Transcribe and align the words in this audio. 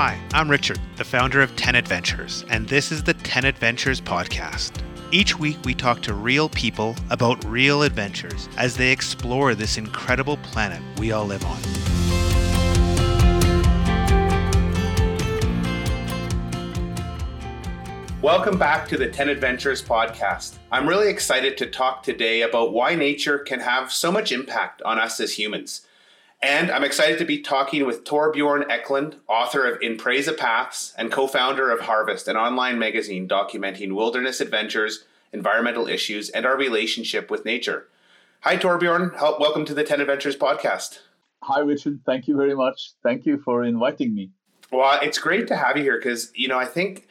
Hi, 0.00 0.16
I'm 0.32 0.48
Richard, 0.48 0.78
the 0.94 1.02
founder 1.02 1.42
of 1.42 1.56
10 1.56 1.74
Adventures, 1.74 2.44
and 2.50 2.68
this 2.68 2.92
is 2.92 3.02
the 3.02 3.14
10 3.14 3.44
Adventures 3.44 4.00
podcast. 4.00 4.80
Each 5.10 5.36
week, 5.36 5.56
we 5.64 5.74
talk 5.74 6.02
to 6.02 6.14
real 6.14 6.48
people 6.48 6.94
about 7.10 7.44
real 7.44 7.82
adventures 7.82 8.48
as 8.56 8.76
they 8.76 8.92
explore 8.92 9.56
this 9.56 9.76
incredible 9.76 10.36
planet 10.36 10.80
we 11.00 11.10
all 11.10 11.26
live 11.26 11.44
on. 11.44 11.60
Welcome 18.22 18.56
back 18.56 18.86
to 18.90 18.96
the 18.96 19.08
10 19.08 19.28
Adventures 19.28 19.82
podcast. 19.82 20.58
I'm 20.70 20.88
really 20.88 21.08
excited 21.08 21.56
to 21.56 21.66
talk 21.66 22.04
today 22.04 22.42
about 22.42 22.72
why 22.72 22.94
nature 22.94 23.40
can 23.40 23.58
have 23.58 23.90
so 23.90 24.12
much 24.12 24.30
impact 24.30 24.80
on 24.82 25.00
us 25.00 25.18
as 25.18 25.36
humans. 25.36 25.87
And 26.40 26.70
I'm 26.70 26.84
excited 26.84 27.18
to 27.18 27.24
be 27.24 27.40
talking 27.40 27.84
with 27.84 28.04
Torbjørn 28.04 28.68
Ekelund, 28.68 29.16
author 29.26 29.66
of 29.66 29.82
In 29.82 29.96
Praise 29.96 30.28
of 30.28 30.36
Paths 30.36 30.94
and 30.96 31.10
co 31.10 31.26
founder 31.26 31.72
of 31.72 31.80
Harvest, 31.80 32.28
an 32.28 32.36
online 32.36 32.78
magazine 32.78 33.26
documenting 33.26 33.92
wilderness 33.92 34.40
adventures, 34.40 35.04
environmental 35.32 35.88
issues, 35.88 36.30
and 36.30 36.46
our 36.46 36.56
relationship 36.56 37.28
with 37.28 37.44
nature. 37.44 37.88
Hi, 38.42 38.56
Torbjorn. 38.56 39.20
Welcome 39.40 39.64
to 39.64 39.74
the 39.74 39.82
10 39.82 40.00
Adventures 40.00 40.36
podcast. 40.36 41.00
Hi, 41.42 41.58
Richard. 41.58 42.02
Thank 42.06 42.28
you 42.28 42.36
very 42.36 42.54
much. 42.54 42.92
Thank 43.02 43.26
you 43.26 43.38
for 43.38 43.64
inviting 43.64 44.14
me. 44.14 44.30
Well, 44.70 45.00
it's 45.02 45.18
great 45.18 45.48
to 45.48 45.56
have 45.56 45.76
you 45.76 45.82
here 45.82 45.96
because, 45.96 46.30
you 46.36 46.46
know, 46.46 46.58
I 46.58 46.66
think 46.66 47.07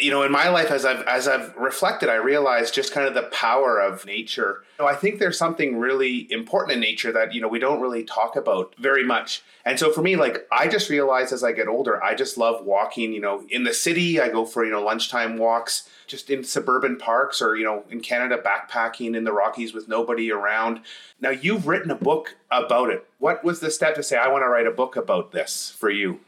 you 0.00 0.10
know, 0.10 0.22
in 0.22 0.32
my 0.32 0.48
life, 0.48 0.70
as 0.70 0.84
I've 0.84 1.02
as 1.02 1.28
I've 1.28 1.54
reflected, 1.56 2.08
I 2.08 2.16
realized 2.16 2.74
just 2.74 2.92
kind 2.92 3.06
of 3.06 3.14
the 3.14 3.24
power 3.24 3.78
of 3.78 4.04
nature. 4.06 4.64
You 4.78 4.84
know, 4.84 4.90
I 4.90 4.94
think 4.94 5.18
there's 5.18 5.38
something 5.38 5.78
really 5.78 6.30
important 6.32 6.74
in 6.74 6.80
nature 6.80 7.12
that 7.12 7.34
you 7.34 7.40
know 7.40 7.48
we 7.48 7.58
don't 7.58 7.80
really 7.80 8.04
talk 8.04 8.36
about 8.36 8.74
very 8.78 9.04
much. 9.04 9.42
And 9.64 9.78
so 9.78 9.92
for 9.92 10.02
me, 10.02 10.16
like 10.16 10.46
I 10.50 10.68
just 10.68 10.88
realized 10.88 11.32
as 11.32 11.44
I 11.44 11.52
get 11.52 11.68
older, 11.68 12.02
I 12.02 12.14
just 12.14 12.38
love 12.38 12.64
walking. 12.64 13.12
You 13.12 13.20
know, 13.20 13.44
in 13.50 13.64
the 13.64 13.74
city, 13.74 14.20
I 14.20 14.28
go 14.28 14.44
for 14.44 14.64
you 14.64 14.70
know 14.70 14.82
lunchtime 14.82 15.36
walks, 15.36 15.88
just 16.06 16.30
in 16.30 16.44
suburban 16.44 16.96
parks, 16.96 17.42
or 17.42 17.56
you 17.56 17.64
know, 17.64 17.84
in 17.90 18.00
Canada, 18.00 18.38
backpacking 18.38 19.16
in 19.16 19.24
the 19.24 19.32
Rockies 19.32 19.74
with 19.74 19.88
nobody 19.88 20.32
around. 20.32 20.80
Now, 21.20 21.30
you've 21.30 21.66
written 21.66 21.90
a 21.90 21.96
book 21.96 22.36
about 22.50 22.90
it. 22.90 23.06
What 23.18 23.44
was 23.44 23.60
the 23.60 23.70
step 23.70 23.94
to 23.96 24.02
say 24.02 24.16
I 24.16 24.28
want 24.28 24.42
to 24.42 24.48
write 24.48 24.66
a 24.66 24.72
book 24.72 24.96
about 24.96 25.32
this 25.32 25.74
for 25.78 25.90
you? 25.90 26.20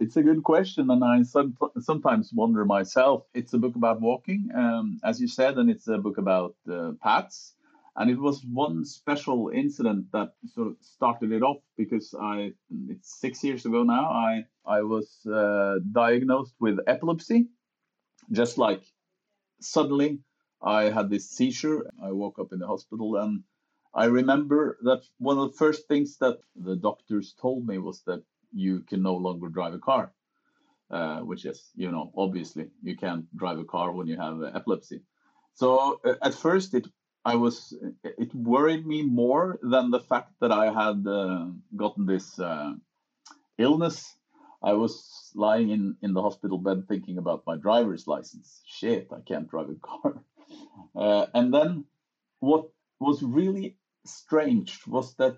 It's 0.00 0.16
a 0.16 0.22
good 0.22 0.42
question, 0.42 0.90
and 0.90 1.04
I 1.04 1.22
some, 1.22 1.56
sometimes 1.80 2.32
wonder 2.32 2.64
myself. 2.64 3.24
It's 3.34 3.52
a 3.54 3.58
book 3.58 3.76
about 3.76 4.00
walking, 4.00 4.48
um, 4.54 4.98
as 5.04 5.20
you 5.20 5.28
said, 5.28 5.56
and 5.58 5.70
it's 5.70 5.86
a 5.88 5.98
book 5.98 6.18
about 6.18 6.56
uh, 6.70 6.92
paths. 7.02 7.54
And 7.96 8.10
it 8.10 8.18
was 8.18 8.44
one 8.44 8.84
special 8.84 9.50
incident 9.52 10.12
that 10.12 10.34
sort 10.54 10.68
of 10.68 10.76
started 10.80 11.32
it 11.32 11.42
off 11.42 11.58
because 11.76 12.14
I, 12.20 12.52
it's 12.88 13.20
six 13.20 13.42
years 13.42 13.66
ago 13.66 13.82
now, 13.82 14.04
I, 14.10 14.44
I 14.64 14.82
was 14.82 15.26
uh, 15.26 15.78
diagnosed 15.92 16.54
with 16.60 16.78
epilepsy. 16.86 17.48
Just 18.30 18.58
like 18.58 18.82
suddenly 19.60 20.20
I 20.62 20.84
had 20.84 21.10
this 21.10 21.30
seizure. 21.30 21.90
I 22.02 22.12
woke 22.12 22.38
up 22.38 22.52
in 22.52 22.60
the 22.60 22.66
hospital 22.66 23.16
and 23.16 23.42
I 23.94 24.06
remember 24.06 24.78
that 24.82 25.02
one 25.18 25.38
of 25.38 25.52
the 25.52 25.58
first 25.58 25.88
things 25.88 26.18
that 26.18 26.38
the 26.54 26.76
doctors 26.76 27.34
told 27.40 27.66
me 27.66 27.78
was 27.78 28.02
that 28.06 28.22
you 28.52 28.80
can 28.80 29.02
no 29.02 29.14
longer 29.14 29.48
drive 29.48 29.74
a 29.74 29.78
car, 29.78 30.12
uh, 30.90 31.20
which 31.20 31.44
is, 31.44 31.70
you 31.74 31.90
know, 31.90 32.12
obviously 32.16 32.68
you 32.82 32.96
can't 32.96 33.24
drive 33.36 33.58
a 33.58 33.64
car 33.64 33.92
when 33.92 34.06
you 34.06 34.16
have 34.16 34.42
epilepsy. 34.54 35.02
So 35.54 36.00
uh, 36.04 36.14
at 36.22 36.34
first, 36.34 36.74
it 36.74 36.86
I 37.24 37.34
was 37.34 37.76
it 38.04 38.34
worried 38.34 38.86
me 38.86 39.02
more 39.02 39.58
than 39.62 39.90
the 39.90 40.00
fact 40.00 40.32
that 40.40 40.52
I 40.52 40.66
had 40.72 41.06
uh, 41.06 41.46
gotten 41.76 42.06
this 42.06 42.38
uh, 42.38 42.72
illness. 43.58 44.16
I 44.62 44.72
was 44.72 45.30
lying 45.34 45.70
in, 45.70 45.96
in 46.02 46.14
the 46.14 46.22
hospital 46.22 46.58
bed 46.58 46.86
thinking 46.88 47.18
about 47.18 47.44
my 47.46 47.56
driver's 47.56 48.06
license. 48.06 48.62
Shit, 48.66 49.08
I 49.12 49.20
can't 49.26 49.48
drive 49.48 49.70
a 49.70 49.74
car. 49.74 50.14
Uh, 50.96 51.26
and 51.34 51.52
then 51.52 51.84
what 52.40 52.70
was 52.98 53.22
really 53.22 53.76
strange 54.06 54.80
was 54.86 55.14
that 55.16 55.36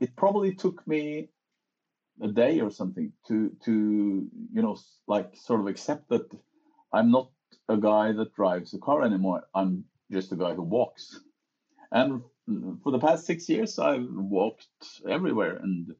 it 0.00 0.14
probably 0.14 0.54
took 0.54 0.86
me 0.86 1.30
a 2.22 2.28
day 2.28 2.60
or 2.60 2.70
something 2.70 3.12
to 3.28 3.50
to 3.64 4.28
you 4.52 4.62
know 4.62 4.76
like 5.06 5.34
sort 5.36 5.60
of 5.60 5.66
accept 5.66 6.08
that 6.08 6.26
I'm 6.92 7.10
not 7.10 7.30
a 7.68 7.76
guy 7.76 8.12
that 8.12 8.34
drives 8.34 8.74
a 8.74 8.78
car 8.78 9.02
anymore. 9.02 9.42
I'm 9.54 9.84
just 10.10 10.32
a 10.32 10.36
guy 10.36 10.54
who 10.54 10.62
walks. 10.62 11.20
And 11.92 12.22
for 12.82 12.92
the 12.92 12.98
past 12.98 13.26
six 13.26 13.48
years, 13.48 13.78
I've 13.78 14.08
walked 14.10 14.66
everywhere 15.08 15.56
and 15.56 15.94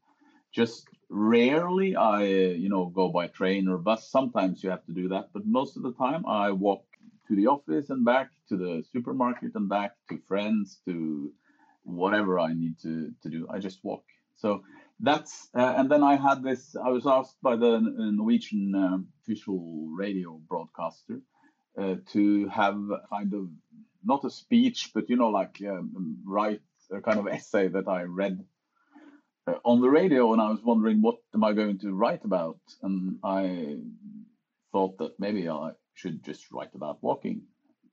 just 0.52 0.88
rarely 1.08 1.96
I 1.96 2.24
you 2.24 2.68
know 2.68 2.86
go 2.86 3.08
by 3.08 3.28
train 3.28 3.68
or 3.68 3.78
bus. 3.78 4.10
Sometimes 4.10 4.62
you 4.62 4.70
have 4.70 4.84
to 4.86 4.92
do 4.92 5.08
that, 5.08 5.30
but 5.32 5.46
most 5.46 5.76
of 5.76 5.82
the 5.82 5.92
time 5.92 6.26
I 6.26 6.50
walk 6.50 6.84
to 7.28 7.36
the 7.36 7.46
office 7.46 7.90
and 7.90 8.04
back 8.04 8.30
to 8.48 8.56
the 8.56 8.84
supermarket 8.92 9.52
and 9.54 9.68
back 9.68 9.96
to 10.08 10.18
friends 10.26 10.80
to 10.86 11.32
whatever 11.84 12.38
I 12.38 12.52
need 12.52 12.78
to 12.82 13.12
to 13.22 13.28
do. 13.28 13.46
I 13.48 13.58
just 13.58 13.84
walk. 13.84 14.04
So 14.36 14.62
that's 15.02 15.48
uh, 15.54 15.74
and 15.78 15.90
then 15.90 16.02
I 16.02 16.16
had 16.16 16.42
this. 16.42 16.76
I 16.76 16.90
was 16.90 17.06
asked 17.06 17.36
by 17.42 17.56
the 17.56 17.80
Norwegian 17.80 18.74
uh, 18.74 18.98
official 19.22 19.88
radio 19.96 20.40
broadcaster 20.48 21.20
uh, 21.80 21.96
to 22.12 22.48
have 22.48 22.78
kind 23.10 23.32
of 23.34 23.48
not 24.04 24.24
a 24.24 24.30
speech, 24.30 24.90
but 24.94 25.08
you 25.08 25.16
know, 25.16 25.30
like 25.30 25.62
um, 25.66 26.18
write 26.26 26.62
a 26.92 27.00
kind 27.00 27.18
of 27.18 27.28
essay 27.28 27.68
that 27.68 27.88
I 27.88 28.02
read 28.02 28.44
uh, 29.46 29.54
on 29.64 29.80
the 29.80 29.88
radio, 29.88 30.32
and 30.32 30.42
I 30.42 30.50
was 30.50 30.62
wondering 30.62 31.00
what 31.00 31.16
am 31.34 31.44
I 31.44 31.52
going 31.52 31.78
to 31.80 31.94
write 31.94 32.24
about, 32.24 32.58
and 32.82 33.18
I 33.24 33.78
thought 34.72 34.98
that 34.98 35.18
maybe 35.18 35.48
I 35.48 35.72
should 35.94 36.22
just 36.24 36.50
write 36.52 36.74
about 36.74 37.02
walking. 37.02 37.42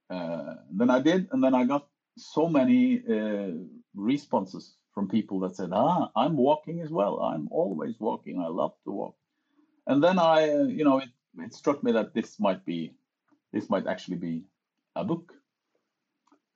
Uh, 0.09 0.55
then 0.71 0.89
I 0.89 0.99
did, 0.99 1.27
and 1.31 1.43
then 1.43 1.53
I 1.53 1.65
got 1.65 1.87
so 2.17 2.47
many 2.47 3.01
uh, 3.09 3.51
responses 3.95 4.75
from 4.97 5.07
people 5.07 5.39
that 5.41 5.55
said, 5.55 5.69
"Ah, 5.71 6.09
I'm 6.15 6.35
walking 6.35 6.81
as 6.81 6.89
well. 6.89 7.19
I'm 7.19 7.47
always 7.51 7.99
walking. 7.99 8.41
I 8.41 8.47
love 8.47 8.73
to 8.85 8.91
walk." 8.91 9.15
And 9.85 10.03
then 10.03 10.17
I, 10.17 10.49
uh, 10.49 10.63
you 10.63 10.83
know, 10.83 10.97
it, 10.97 11.09
it 11.37 11.53
struck 11.53 11.83
me 11.83 11.91
that 11.91 12.15
this 12.15 12.39
might 12.39 12.65
be, 12.65 12.95
this 13.53 13.69
might 13.69 13.85
actually 13.85 14.17
be 14.17 14.45
a 14.95 15.03
book. 15.03 15.33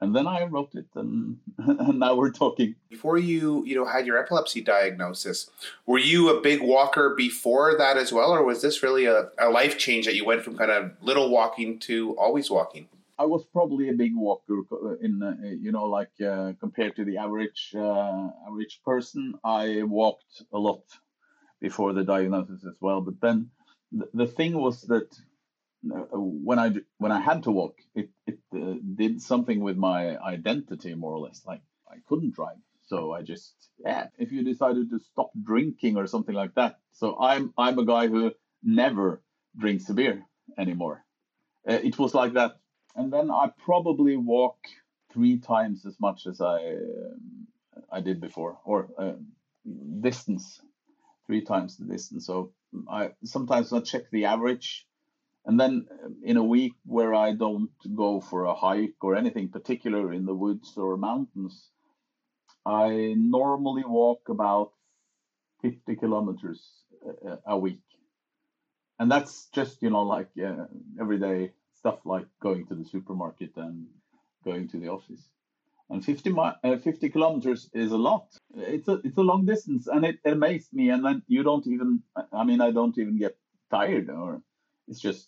And 0.02 0.16
then 0.16 0.26
I 0.26 0.46
wrote 0.46 0.74
it, 0.74 0.88
and, 0.96 1.38
and 1.60 2.00
now 2.00 2.16
we're 2.16 2.32
talking. 2.32 2.74
Before 2.90 3.20
you, 3.20 3.64
you 3.64 3.76
know, 3.76 3.86
had 3.86 4.08
your 4.08 4.18
epilepsy 4.18 4.62
diagnosis, 4.62 5.52
were 5.86 6.00
you 6.00 6.36
a 6.36 6.42
big 6.42 6.64
walker 6.64 7.14
before 7.16 7.78
that 7.78 7.96
as 7.96 8.12
well, 8.12 8.32
or 8.32 8.44
was 8.44 8.64
this 8.64 8.82
really 8.82 9.06
a, 9.06 9.30
a 9.38 9.52
life 9.52 9.78
change 9.78 10.08
that 10.08 10.16
you 10.16 10.26
went 10.26 10.42
from 10.42 10.58
kind 10.58 10.72
of 10.72 10.94
little 11.00 11.30
walking 11.30 11.78
to 11.82 12.18
always 12.18 12.50
walking? 12.50 12.88
I 13.22 13.26
was 13.26 13.46
probably 13.46 13.90
a 13.90 13.94
big 14.04 14.16
walker 14.16 14.58
uh, 14.72 14.96
in 15.08 15.22
uh, 15.22 15.36
you 15.66 15.72
know 15.72 15.86
like 15.86 16.16
uh, 16.20 16.54
compared 16.60 16.96
to 16.96 17.06
the 17.06 17.18
average 17.18 17.72
uh, 17.76 18.30
average 18.48 18.82
person. 18.84 19.36
I 19.44 19.84
walked 19.84 20.34
a 20.52 20.58
lot 20.58 20.86
before 21.60 21.94
the 21.94 22.04
diagnosis 22.04 22.66
as 22.72 22.78
well. 22.82 23.02
But 23.02 23.22
then 23.22 23.52
the, 23.92 24.08
the 24.22 24.26
thing 24.38 24.54
was 24.66 24.82
that 24.94 25.10
uh, 25.94 26.18
when 26.48 26.58
I 26.58 26.68
when 26.98 27.12
I 27.12 27.20
had 27.20 27.44
to 27.44 27.52
walk, 27.52 27.76
it 27.94 28.10
it 28.26 28.40
uh, 28.56 28.76
did 29.02 29.22
something 29.22 29.60
with 29.68 29.78
my 29.78 30.18
identity 30.36 30.96
more 30.96 31.14
or 31.14 31.20
less. 31.20 31.44
Like 31.46 31.62
I 31.88 31.98
couldn't 32.08 32.34
drive, 32.34 32.62
so 32.92 33.12
I 33.12 33.22
just 33.22 33.54
yeah. 33.86 34.08
If 34.18 34.32
you 34.32 34.44
decided 34.44 34.90
to 34.90 35.00
stop 35.12 35.30
drinking 35.52 35.96
or 35.98 36.08
something 36.08 36.38
like 36.44 36.56
that, 36.56 36.80
so 36.92 37.20
I'm 37.20 37.54
I'm 37.56 37.78
a 37.78 37.86
guy 37.86 38.08
who 38.08 38.32
never 38.64 39.22
drinks 39.64 39.90
a 39.90 39.94
beer 39.94 40.26
anymore. 40.58 40.98
it 41.66 41.98
was 42.00 42.16
like 42.16 42.34
that 42.34 42.61
and 42.96 43.12
then 43.12 43.32
I 43.32 43.50
probably 43.58 44.18
walk 44.18 44.58
three 45.12 45.40
times 45.40 45.86
as 45.86 46.00
much 46.00 46.26
as 46.28 46.42
I 46.42 46.76
I 47.92 48.02
did 48.02 48.22
before, 48.22 48.58
or 48.66 48.90
uh, 48.98 49.14
distance 50.00 50.62
three 51.26 51.42
times 51.42 51.78
the 51.78 51.86
distance. 51.86 52.26
So 52.26 52.52
I 52.90 53.12
sometimes 53.24 53.72
I 53.74 53.80
check 53.82 54.10
the 54.12 54.26
average, 54.26 54.88
and 55.46 55.60
then 55.60 55.88
in 56.24 56.38
a 56.38 56.44
week 56.44 56.74
where 56.86 57.14
I 57.14 57.34
don't 57.34 57.72
go 57.96 58.22
for 58.22 58.46
a 58.46 58.56
hike 58.56 59.02
or 59.02 59.16
anything 59.16 59.50
particular 59.50 60.14
in 60.14 60.26
the 60.26 60.36
woods 60.36 60.74
or 60.78 60.98
mountains, 60.98 61.70
I 62.66 63.16
normally 63.18 63.84
walk 63.86 64.30
about 64.30 64.74
50 65.62 65.96
kilometers 65.96 66.62
a, 67.26 67.38
a 67.54 67.58
week, 67.58 67.84
and 69.00 69.12
that's 69.12 69.48
just 69.54 69.82
you 69.82 69.90
know 69.90 70.04
like 70.04 70.30
uh, 70.38 70.66
every 71.00 71.20
day 71.20 71.54
stuff 71.82 72.00
like 72.06 72.28
going 72.42 72.66
to 72.68 72.76
the 72.76 72.86
supermarket 72.86 73.52
and 73.56 73.88
going 74.46 74.68
to 74.70 74.78
the 74.80 74.88
office. 74.88 75.24
And 75.90 76.06
50, 76.06 76.30
mi- 76.30 76.58
uh, 76.64 76.78
50 76.78 77.10
kilometers 77.10 77.70
is 77.74 77.92
a 77.92 77.98
lot. 77.98 78.28
It's 78.56 78.88
a 78.88 79.02
it's 79.04 79.18
a 79.18 79.28
long 79.32 79.46
distance, 79.46 79.88
and 79.88 80.06
it 80.06 80.20
amazed 80.24 80.72
me. 80.72 80.90
And 80.90 81.04
then 81.04 81.22
you 81.28 81.44
don't 81.44 81.68
even, 81.68 82.02
I 82.32 82.44
mean, 82.46 82.62
I 82.62 82.72
don't 82.72 82.98
even 82.98 83.18
get 83.18 83.36
tired, 83.70 84.10
or 84.10 84.42
it's 84.88 85.02
just 85.02 85.28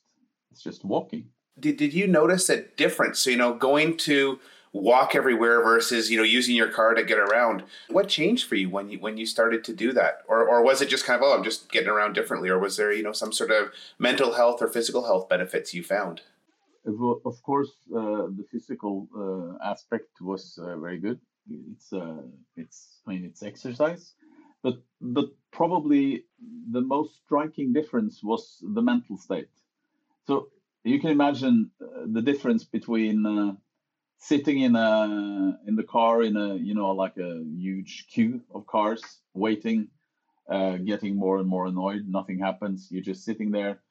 it's 0.52 0.64
just 0.64 0.86
walking. 0.86 1.26
Did 1.60 1.78
Did 1.78 1.94
you 1.94 2.08
notice 2.08 2.48
a 2.50 2.62
difference? 2.84 3.20
So 3.20 3.30
you 3.30 3.38
know, 3.38 3.54
going 3.54 3.98
to 4.10 4.40
walk 4.72 5.16
everywhere 5.16 5.62
versus 5.62 6.10
you 6.10 6.18
know 6.18 6.24
using 6.24 6.56
your 6.56 6.72
car 6.72 6.94
to 6.94 7.04
get 7.04 7.20
around. 7.20 7.64
What 7.90 8.08
changed 8.08 8.48
for 8.48 8.56
you 8.56 8.70
when 8.70 8.90
you 8.90 9.00
when 9.00 9.18
you 9.18 9.26
started 9.26 9.66
to 9.66 9.74
do 9.74 9.92
that, 9.94 10.22
or 10.28 10.48
or 10.48 10.64
was 10.64 10.82
it 10.82 10.88
just 10.90 11.06
kind 11.06 11.22
of 11.22 11.28
oh 11.28 11.36
I'm 11.36 11.44
just 11.44 11.72
getting 11.72 11.90
around 11.90 12.14
differently, 12.14 12.50
or 12.50 12.60
was 12.60 12.78
there 12.78 12.94
you 12.94 13.04
know 13.04 13.12
some 13.12 13.34
sort 13.34 13.52
of 13.52 13.72
mental 14.00 14.34
health 14.36 14.62
or 14.62 14.68
physical 14.70 15.06
health 15.06 15.28
benefits 15.28 15.74
you 15.74 15.84
found? 15.84 16.22
Of 16.86 17.42
course, 17.44 17.72
uh, 17.96 18.28
the 18.38 18.46
physical 18.52 19.08
uh, 19.16 19.70
aspect 19.72 20.20
was 20.20 20.58
uh, 20.62 20.78
very 20.78 21.00
good. 21.00 21.20
It's 21.50 21.94
uh, 21.94 22.24
it's 22.58 23.00
I 23.06 23.12
mean 23.12 23.24
it's 23.26 23.42
exercise, 23.42 24.16
but 24.62 24.76
but 25.00 25.28
probably 25.52 26.26
the 26.72 26.82
most 26.82 27.16
striking 27.24 27.72
difference 27.72 28.22
was 28.22 28.62
the 28.62 28.82
mental 28.82 29.18
state. 29.18 29.50
So 30.28 30.50
you 30.84 31.00
can 31.00 31.12
imagine 31.12 31.72
uh, 31.82 32.06
the 32.08 32.22
difference 32.22 32.66
between 32.66 33.26
uh, 33.26 33.54
sitting 34.18 34.60
in 34.62 34.76
a 34.76 35.58
in 35.68 35.76
the 35.76 35.84
car 35.84 36.24
in 36.24 36.36
a 36.38 36.56
you 36.56 36.76
know 36.76 36.92
like 36.92 37.18
a 37.18 37.44
huge 37.46 38.08
queue 38.08 38.42
of 38.54 38.68
cars 38.68 39.04
waiting 39.34 39.88
getting 40.86 41.16
more 41.16 41.40
and 41.40 41.48
more 41.48 41.68
annoyed 41.68 42.04
nothing 42.08 42.40
happens 42.40 42.90
you're 42.92 43.10
just 43.12 43.24
sitting 43.26 43.52
there 43.52 43.82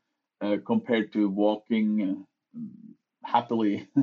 compared 0.64 1.12
to 1.12 1.28
walking 1.28 2.26
happily 3.24 3.88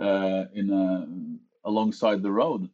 uh, 0.00 0.44
in 0.54 0.70
a, 0.70 1.68
alongside 1.68 2.22
the 2.22 2.30
road 2.30 2.68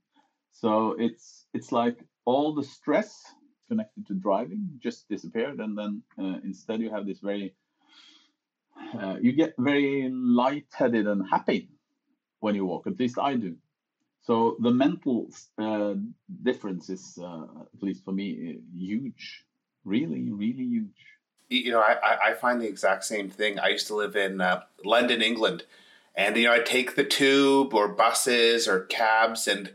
so 0.51 0.95
it's 0.99 1.47
it's 1.55 1.73
like 1.73 1.99
all 2.25 2.55
the 2.55 2.65
stress 2.65 3.23
connected 3.69 4.07
to 4.07 4.15
driving 4.15 4.69
just 4.83 5.09
disappeared 5.09 5.61
and 5.61 5.77
then 5.79 6.03
uh, 6.19 6.39
instead 6.45 6.81
you 6.81 6.91
have 6.91 7.07
this 7.07 7.21
very 7.21 7.55
uh, 8.99 9.17
you 9.21 9.33
get 9.33 9.55
very 9.59 10.11
light-headed 10.13 11.07
and 11.07 11.27
happy 11.29 11.71
when 12.41 12.55
you 12.55 12.67
walk. 12.67 12.87
At 12.87 12.99
least 12.99 13.19
I 13.19 13.37
do. 13.37 13.57
So 14.23 14.57
the 14.61 14.71
mental 14.71 15.29
uh, 15.59 15.95
difference 16.43 16.91
is, 16.91 17.19
uh, 17.21 17.47
at 17.75 17.83
least 17.83 18.05
for 18.05 18.13
me, 18.13 18.59
huge. 18.75 19.45
Really, 19.85 20.31
really 20.31 20.65
huge. 20.65 21.03
You 21.53 21.73
know, 21.73 21.81
I, 21.81 22.31
I 22.31 22.35
find 22.35 22.61
the 22.61 22.69
exact 22.69 23.05
same 23.05 23.29
thing. 23.29 23.59
I 23.59 23.69
used 23.69 23.87
to 23.89 23.97
live 23.97 24.17
in 24.17 24.41
uh, 24.41 24.63
London, 24.85 25.23
England, 25.23 25.65
and 26.15 26.37
you 26.37 26.45
know, 26.45 26.53
I'd 26.53 26.67
take 26.67 26.95
the 26.95 27.05
tube 27.05 27.75
or 27.75 27.89
buses 27.89 28.67
or 28.69 28.85
cabs, 28.85 29.47
and 29.47 29.73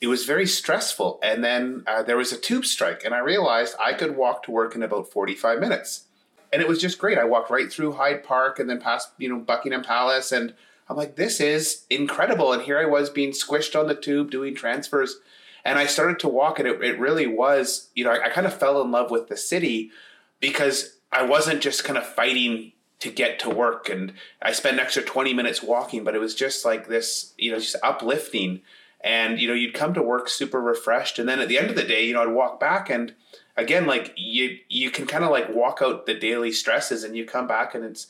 it 0.00 0.06
was 0.06 0.24
very 0.24 0.46
stressful. 0.46 1.18
And 1.22 1.42
then 1.44 1.84
uh, 1.86 2.02
there 2.02 2.16
was 2.16 2.32
a 2.32 2.38
tube 2.38 2.66
strike, 2.66 3.04
and 3.04 3.14
I 3.14 3.18
realized 3.18 3.74
I 3.82 3.92
could 3.92 4.16
walk 4.16 4.42
to 4.44 4.50
work 4.50 4.74
in 4.74 4.82
about 4.82 5.10
forty-five 5.10 5.60
minutes, 5.60 6.04
and 6.52 6.62
it 6.62 6.68
was 6.68 6.80
just 6.80 6.98
great. 6.98 7.18
I 7.18 7.24
walked 7.24 7.50
right 7.50 7.72
through 7.72 7.92
Hyde 7.92 8.24
Park 8.24 8.58
and 8.58 8.68
then 8.68 8.80
past 8.80 9.10
you 9.18 9.28
know 9.28 9.38
Buckingham 9.38 9.82
Palace 9.82 10.32
and 10.32 10.54
I'm 10.88 10.96
like, 10.96 11.16
this 11.16 11.40
is 11.40 11.84
incredible. 11.90 12.52
And 12.52 12.62
here 12.62 12.78
I 12.78 12.84
was 12.84 13.10
being 13.10 13.32
squished 13.32 13.78
on 13.78 13.88
the 13.88 13.94
tube 13.94 14.30
doing 14.30 14.54
transfers. 14.54 15.18
And 15.64 15.78
I 15.78 15.86
started 15.86 16.20
to 16.20 16.28
walk, 16.28 16.60
and 16.60 16.68
it, 16.68 16.80
it 16.82 16.98
really 17.00 17.26
was, 17.26 17.90
you 17.94 18.04
know, 18.04 18.12
I, 18.12 18.26
I 18.26 18.28
kind 18.28 18.46
of 18.46 18.54
fell 18.54 18.80
in 18.82 18.92
love 18.92 19.10
with 19.10 19.26
the 19.26 19.36
city 19.36 19.90
because 20.38 20.95
I 21.12 21.24
wasn't 21.24 21.62
just 21.62 21.84
kind 21.84 21.98
of 21.98 22.06
fighting 22.06 22.72
to 23.00 23.10
get 23.10 23.38
to 23.40 23.50
work. 23.50 23.88
And 23.88 24.14
I 24.42 24.52
spent 24.52 24.74
an 24.74 24.80
extra 24.80 25.02
20 25.02 25.34
minutes 25.34 25.62
walking, 25.62 26.04
but 26.04 26.14
it 26.14 26.18
was 26.18 26.34
just 26.34 26.64
like 26.64 26.88
this, 26.88 27.34
you 27.36 27.50
know, 27.50 27.58
just 27.58 27.76
uplifting. 27.82 28.60
And, 29.02 29.38
you 29.38 29.46
know, 29.46 29.54
you'd 29.54 29.74
come 29.74 29.94
to 29.94 30.02
work 30.02 30.28
super 30.28 30.60
refreshed. 30.60 31.18
And 31.18 31.28
then 31.28 31.38
at 31.38 31.48
the 31.48 31.58
end 31.58 31.70
of 31.70 31.76
the 31.76 31.84
day, 31.84 32.06
you 32.06 32.14
know, 32.14 32.22
I'd 32.22 32.32
walk 32.32 32.58
back 32.58 32.90
and, 32.90 33.14
again 33.56 33.86
like 33.86 34.12
you 34.16 34.58
you 34.68 34.90
can 34.90 35.06
kind 35.06 35.24
of 35.24 35.30
like 35.30 35.48
walk 35.54 35.80
out 35.82 36.06
the 36.06 36.14
daily 36.14 36.52
stresses 36.52 37.04
and 37.04 37.16
you 37.16 37.24
come 37.24 37.46
back 37.46 37.74
and 37.74 37.84
it's 37.84 38.06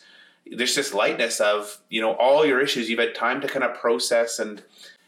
there's 0.52 0.74
this 0.74 0.94
lightness 0.94 1.40
of 1.40 1.80
you 1.88 2.00
know 2.00 2.12
all 2.14 2.44
your 2.44 2.60
issues 2.60 2.88
you've 2.88 2.98
had 2.98 3.14
time 3.14 3.40
to 3.40 3.48
kind 3.48 3.64
of 3.64 3.74
process 3.74 4.38
and 4.38 4.62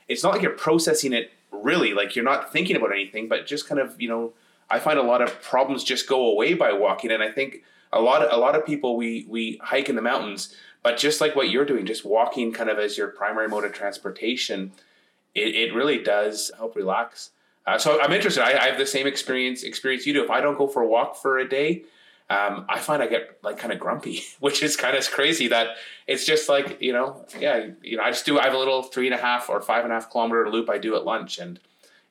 it's 0.08 0.23
not 0.23 0.32
like 0.32 0.43
you're 0.43 0.52
processing 0.52 1.12
it 1.12 1.31
really 1.50 1.93
like 1.93 2.14
you're 2.14 2.25
not 2.25 2.52
thinking 2.52 2.76
about 2.76 2.93
anything 2.93 3.29
but 3.29 3.46
just 3.46 3.69
kind 3.69 3.81
of 3.81 4.00
you 4.00 4.08
know 4.08 4.32
i 4.70 4.79
find 4.79 4.99
a 4.99 5.02
lot 5.02 5.23
of 5.23 5.43
problems 5.43 5.82
just 5.85 6.08
go 6.08 6.26
away 6.26 6.55
by 6.55 6.73
walking 6.73 7.11
and 7.11 7.23
i 7.23 7.31
think 7.31 7.62
a 7.93 8.00
lot 8.00 8.23
of 8.23 8.32
a 8.32 8.37
lot 8.37 8.55
of 8.55 8.64
people 8.64 8.96
we 8.96 9.26
we 9.29 9.58
hike 9.62 9.88
in 9.88 9.96
the 9.96 10.02
mountains 10.02 10.55
but 10.82 10.96
just 10.96 11.20
like 11.20 11.35
what 11.35 11.50
you're 11.50 11.64
doing 11.64 11.87
just 11.87 12.05
walking 12.05 12.52
kind 12.52 12.70
of 12.70 12.79
as 12.79 12.96
your 12.96 13.08
primary 13.08 13.49
mode 13.49 13.64
of 13.64 13.73
transportation 13.73 14.73
it, 15.35 15.55
it 15.55 15.75
really 15.75 16.02
does 16.02 16.50
help 16.56 16.76
relax 16.76 17.31
uh, 17.67 17.79
so 17.79 18.00
i'm 18.00 18.12
interested 18.12 18.43
I, 18.43 18.64
I 18.64 18.69
have 18.69 18.79
the 18.79 18.87
same 18.87 19.06
experience 19.06 19.62
experience 19.62 20.06
you 20.06 20.12
do 20.12 20.25
if 20.25 20.31
i 20.31 20.40
don't 20.40 20.58
go 20.58 20.67
for 20.67 20.82
a 20.82 20.87
walk 20.87 21.17
for 21.17 21.38
a 21.38 21.49
day 21.49 21.85
um, 22.31 22.67
I 22.69 22.79
find 22.79 23.02
I 23.02 23.06
get 23.06 23.38
like 23.43 23.56
kind 23.56 23.73
of 23.73 23.81
grumpy, 23.81 24.23
which 24.40 24.62
is 24.62 24.76
kind 24.76 24.96
of 24.96 25.11
crazy 25.11 25.49
that 25.49 25.76
it's 26.06 26.26
just 26.26 26.49
like, 26.49 26.81
you 26.81 26.93
know, 26.93 27.25
yeah, 27.38 27.69
you 27.82 27.96
know, 27.96 28.02
I 28.02 28.11
just 28.11 28.26
do, 28.26 28.38
I 28.38 28.44
have 28.44 28.55
a 28.55 28.58
little 28.58 28.82
three 28.82 29.06
and 29.06 29.14
a 29.14 29.19
half 29.19 29.49
or 29.49 29.61
five 29.62 29.85
and 29.85 29.93
a 29.93 29.96
half 29.96 30.11
kilometer 30.11 30.49
loop 30.50 30.69
I 30.69 30.79
do 30.79 30.94
at 30.94 31.05
lunch. 31.05 31.38
And 31.38 31.58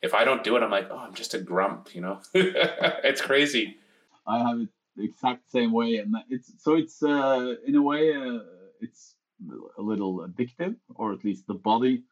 if 0.02 0.14
I 0.14 0.24
don't 0.24 0.44
do 0.44 0.56
it, 0.56 0.64
I'm 0.64 0.72
like, 0.72 0.88
oh, 0.90 0.98
I'm 0.98 1.14
just 1.14 1.34
a 1.34 1.40
grump, 1.40 1.94
you 1.94 2.02
know, 2.02 2.20
it's 2.34 3.22
crazy. 3.22 3.78
I 4.26 4.40
have 4.40 4.60
it 4.62 4.70
the 4.98 5.06
exact 5.06 5.50
same 5.50 5.72
way. 5.72 5.98
And 5.98 6.16
it's, 6.30 6.52
so 6.58 6.76
it's, 6.76 7.02
uh, 7.04 7.56
in 7.66 7.76
a 7.76 7.82
way, 7.82 8.14
uh, 8.16 8.40
it's 8.82 9.16
a 9.78 9.82
little 9.82 10.28
addictive, 10.28 10.76
or 10.96 11.14
at 11.14 11.24
least 11.24 11.48
the 11.48 11.54
body, 11.54 12.04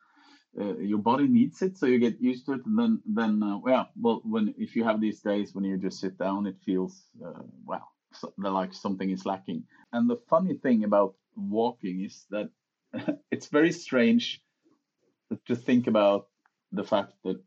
uh, 0.60 0.78
your 0.78 1.00
body 1.00 1.28
needs 1.28 1.62
it, 1.62 1.78
so 1.78 1.86
you 1.86 2.00
get 2.00 2.22
used 2.22 2.46
to 2.46 2.54
it, 2.54 2.66
and 2.66 2.80
then 2.80 3.02
then 3.06 3.44
uh, 3.44 3.58
well, 3.58 3.90
well, 4.00 4.22
when 4.24 4.54
if 4.58 4.76
you 4.76 4.86
have 4.86 5.02
these 5.02 5.20
days 5.20 5.54
when 5.54 5.66
you 5.66 5.78
just 5.78 6.00
sit 6.00 6.18
down, 6.18 6.48
it 6.48 6.56
feels 6.66 7.04
uh, 7.26 7.44
well, 7.66 7.92
like 8.38 8.74
something 8.74 9.10
is 9.10 9.26
lacking. 9.26 9.64
And 9.92 10.10
the 10.10 10.18
funny 10.30 10.54
thing 10.54 10.86
about 10.86 11.16
walking 11.36 12.06
is 12.06 12.26
that 12.30 12.50
it's 13.32 13.48
very 13.48 13.72
strange 13.72 14.42
to 15.48 15.56
think 15.56 15.88
about 15.88 16.28
the 16.72 16.84
fact 16.84 17.14
that 17.24 17.42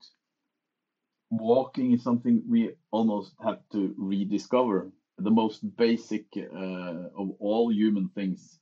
walking 1.31 1.93
is 1.93 2.03
something 2.03 2.43
we 2.49 2.73
almost 2.91 3.33
have 3.43 3.61
to 3.73 3.95
rediscover. 3.97 4.91
The 5.19 5.31
most 5.31 5.77
basic 5.77 6.27
uh, 6.37 7.09
of 7.17 7.33
all 7.41 7.73
human 7.73 8.09
things. 8.11 8.61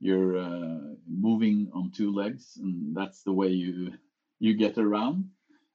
You're 0.00 0.38
uh, 0.38 0.78
moving 1.08 1.70
on 1.74 1.90
two 1.92 2.12
legs, 2.12 2.58
and 2.62 2.96
that's 2.96 3.22
the 3.22 3.32
way 3.32 3.48
you 3.48 3.92
you 4.40 4.54
get 4.54 4.78
around 4.78 5.30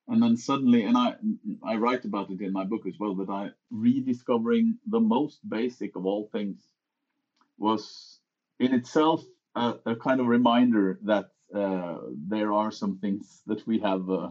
and 0.09 0.21
then 0.21 0.35
suddenly 0.35 0.83
and 0.83 0.97
i 0.97 1.15
i 1.63 1.75
write 1.75 2.03
about 2.05 2.29
it 2.29 2.41
in 2.41 2.51
my 2.51 2.65
book 2.65 2.85
as 2.87 2.95
well 2.99 3.15
that 3.15 3.29
i 3.29 3.49
rediscovering 3.71 4.77
the 4.87 4.99
most 4.99 5.39
basic 5.49 5.95
of 5.95 6.05
all 6.05 6.27
things 6.31 6.59
was 7.57 8.19
in 8.59 8.73
itself 8.73 9.23
a, 9.55 9.75
a 9.85 9.95
kind 9.95 10.19
of 10.19 10.27
reminder 10.27 10.99
that 11.03 11.29
uh, 11.55 11.97
there 12.27 12.53
are 12.53 12.71
some 12.71 12.97
things 12.99 13.41
that 13.47 13.65
we 13.67 13.79
have 13.79 14.09
uh, 14.09 14.29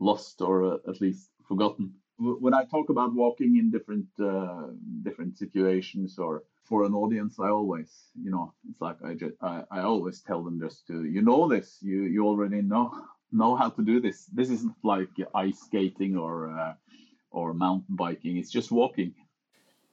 lost 0.00 0.40
or 0.42 0.74
uh, 0.74 0.76
at 0.88 1.00
least 1.00 1.30
forgotten 1.48 1.92
when 2.18 2.54
i 2.54 2.64
talk 2.64 2.88
about 2.90 3.14
walking 3.14 3.56
in 3.56 3.70
different 3.70 4.06
uh, 4.20 4.66
different 5.02 5.36
situations 5.36 6.18
or 6.18 6.42
for 6.62 6.84
an 6.84 6.94
audience 6.94 7.38
i 7.40 7.48
always 7.48 7.90
you 8.22 8.30
know 8.30 8.52
it's 8.70 8.80
like 8.80 8.96
i 9.04 9.14
just 9.14 9.34
I, 9.42 9.62
I 9.70 9.80
always 9.80 10.20
tell 10.20 10.42
them 10.42 10.60
just 10.60 10.86
to 10.86 11.04
you 11.04 11.22
know 11.22 11.48
this 11.48 11.78
you 11.82 12.02
you 12.02 12.26
already 12.26 12.62
know 12.62 12.92
know 13.34 13.56
how 13.56 13.68
to 13.68 13.82
do 13.82 14.00
this. 14.00 14.26
This 14.26 14.48
isn't 14.50 14.74
like 14.82 15.10
ice 15.34 15.58
skating 15.60 16.16
or 16.16 16.48
uh, 16.48 16.74
or 17.30 17.52
mountain 17.52 17.96
biking. 17.96 18.38
It's 18.38 18.50
just 18.50 18.70
walking. 18.70 19.14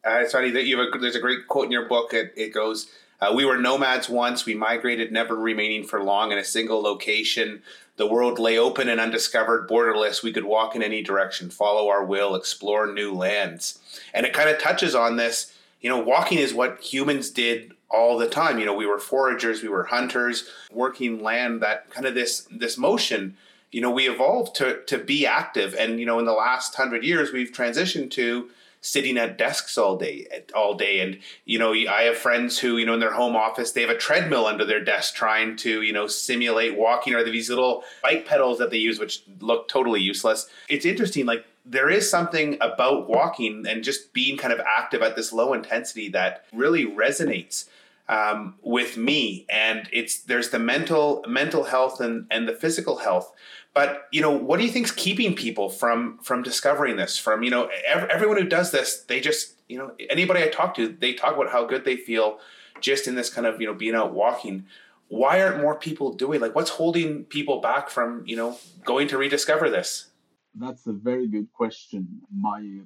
Uh, 0.06 0.20
it's 0.22 0.32
funny 0.32 0.52
that 0.52 0.66
you 0.66 0.80
have 0.80 0.88
a, 0.94 0.98
there's 0.98 1.16
a 1.16 1.20
great 1.20 1.48
quote 1.48 1.66
in 1.66 1.72
your 1.72 1.88
book. 1.88 2.14
It, 2.14 2.34
it 2.38 2.54
goes, 2.54 2.88
uh, 3.20 3.34
"We 3.36 3.46
were 3.46 3.58
nomads 3.58 4.10
once. 4.10 4.46
We 4.46 4.56
migrated, 4.56 5.12
never 5.12 5.36
remaining 5.36 5.84
for 5.84 6.04
long 6.04 6.32
in 6.32 6.38
a 6.38 6.44
single 6.44 6.82
location. 6.82 7.64
The 8.02 8.08
world 8.08 8.40
lay 8.40 8.58
open 8.58 8.90
and 8.90 9.00
undiscovered, 9.00 9.70
borderless. 9.70 10.24
We 10.24 10.34
could 10.34 10.46
walk 10.46 10.76
in 10.76 10.82
any 10.82 11.04
direction, 11.04 11.52
follow 11.52 11.88
our 11.88 12.04
will, 12.04 12.34
explore 12.34 12.92
new 12.92 13.14
lands." 13.14 13.78
And 14.12 14.26
it 14.26 14.34
kind 14.34 14.50
of 14.50 14.58
touches 14.58 14.96
on 14.96 15.18
this. 15.18 15.54
You 15.82 15.90
know, 15.90 16.00
walking 16.00 16.40
is 16.40 16.52
what 16.52 16.82
humans 16.82 17.30
did 17.30 17.74
all 17.92 18.18
the 18.18 18.28
time. 18.28 18.58
You 18.58 18.66
know, 18.66 18.74
we 18.74 18.88
were 18.88 18.98
foragers, 18.98 19.62
we 19.62 19.70
were 19.70 19.84
hunters, 19.84 20.50
working 20.72 21.22
land. 21.22 21.62
That 21.62 21.92
kind 21.92 22.08
of 22.08 22.16
this 22.16 22.48
this 22.50 22.76
motion. 22.76 23.38
You 23.72 23.82
know, 23.82 23.92
we 23.92 24.10
evolved 24.10 24.56
to 24.56 24.82
to 24.88 24.98
be 24.98 25.28
active, 25.28 25.76
and 25.76 26.00
you 26.00 26.08
know, 26.08 26.18
in 26.18 26.26
the 26.26 26.34
last 26.34 26.74
hundred 26.74 27.04
years, 27.04 27.32
we've 27.32 27.52
transitioned 27.52 28.10
to 28.14 28.50
sitting 28.82 29.18
at 29.18 29.38
desks 29.38 29.78
all 29.78 29.96
day 29.96 30.28
all 30.56 30.74
day. 30.74 31.00
And 31.00 31.20
you 31.46 31.60
know 31.60 31.74
i 31.74 32.04
have 32.04 32.18
friends 32.18 32.60
who 32.60 32.78
you 32.78 32.86
know 32.86 32.96
in 32.96 33.00
their 33.00 33.14
home 33.14 33.36
office 33.36 33.72
they 33.72 33.82
have 33.82 33.90
a 33.90 33.98
treadmill 33.98 34.46
under 34.46 34.66
their 34.66 34.84
desk 34.84 35.16
trying 35.16 35.56
to 35.58 35.82
you 35.82 35.94
know 35.94 36.08
simulate 36.08 36.78
walking 36.78 37.14
or 37.14 37.24
these 37.24 37.50
little 37.50 37.84
bike 38.04 38.26
pedals 38.26 38.58
that 38.58 38.72
they 38.72 38.78
use 38.78 39.00
which 39.00 39.24
look 39.40 39.68
totally 39.68 40.02
useless. 40.02 40.48
It's 40.68 40.86
interesting 40.86 41.26
like 41.26 41.46
there 41.66 41.90
is 41.90 42.10
something 42.10 42.58
about 42.60 43.08
walking 43.08 43.66
and 43.68 43.84
just 43.84 44.14
being 44.14 44.38
kind 44.38 44.52
of 44.52 44.60
active 44.60 45.02
at 45.02 45.16
this 45.16 45.32
low 45.32 45.54
intensity 45.54 46.10
that 46.10 46.46
really 46.52 46.86
resonates 46.86 47.68
um, 48.12 48.56
with 48.62 48.98
me. 48.98 49.48
And 49.50 49.90
it's 49.92 50.22
there's 50.22 50.50
the 50.50 50.60
mental 50.60 51.24
mental 51.28 51.64
health 51.64 52.00
and 52.00 52.28
and 52.30 52.48
the 52.48 52.54
physical 52.54 52.98
health. 52.98 53.34
But 53.74 54.08
you 54.12 54.22
know 54.22 54.32
what 54.32 54.58
do 54.60 54.66
you 54.66 54.72
think's 54.72 54.92
keeping 54.92 55.34
people 55.34 55.70
from 55.70 56.20
from 56.22 56.44
discovering 56.44 56.98
this? 56.98 57.18
From 57.18 57.42
you 57.42 57.50
know 57.50 57.70
ev- 57.88 58.10
everyone 58.10 58.38
who 58.38 58.48
does 58.48 58.72
this 58.72 59.04
they 59.08 59.22
just 59.22 59.56
you 59.70 59.78
know 59.78 59.94
anybody 60.10 60.44
i 60.44 60.50
talk 60.50 60.76
to 60.76 60.90
they 60.90 61.14
talk 61.14 61.34
about 61.36 61.50
how 61.50 61.66
good 61.66 61.86
they 61.86 61.96
feel 61.96 62.40
just 62.82 63.08
in 63.08 63.16
this 63.16 63.30
kind 63.30 63.48
of 63.48 63.60
you 63.62 63.68
know 63.68 63.74
being 63.74 63.96
out 63.96 64.14
walking. 64.14 64.66
Why 65.08 65.42
aren't 65.42 65.62
more 65.62 65.76
people 65.76 66.14
doing 66.14 66.42
like 66.42 66.54
what's 66.54 66.70
holding 66.70 67.24
people 67.26 67.62
back 67.62 67.90
from 67.90 68.24
you 68.28 68.36
know 68.36 68.60
going 68.84 69.08
to 69.08 69.18
rediscover 69.18 69.70
this? 69.70 70.10
That's 70.54 70.86
a 70.86 70.92
very 70.92 71.28
good 71.30 71.48
question. 71.54 72.22
My 72.30 72.80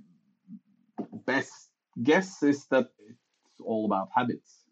best 1.25 1.70
guess 2.03 2.44
is 2.44 2.65
that 2.65 2.91
it's 3.10 3.60
all 3.60 3.86
about 3.86 4.10
habits 4.13 4.65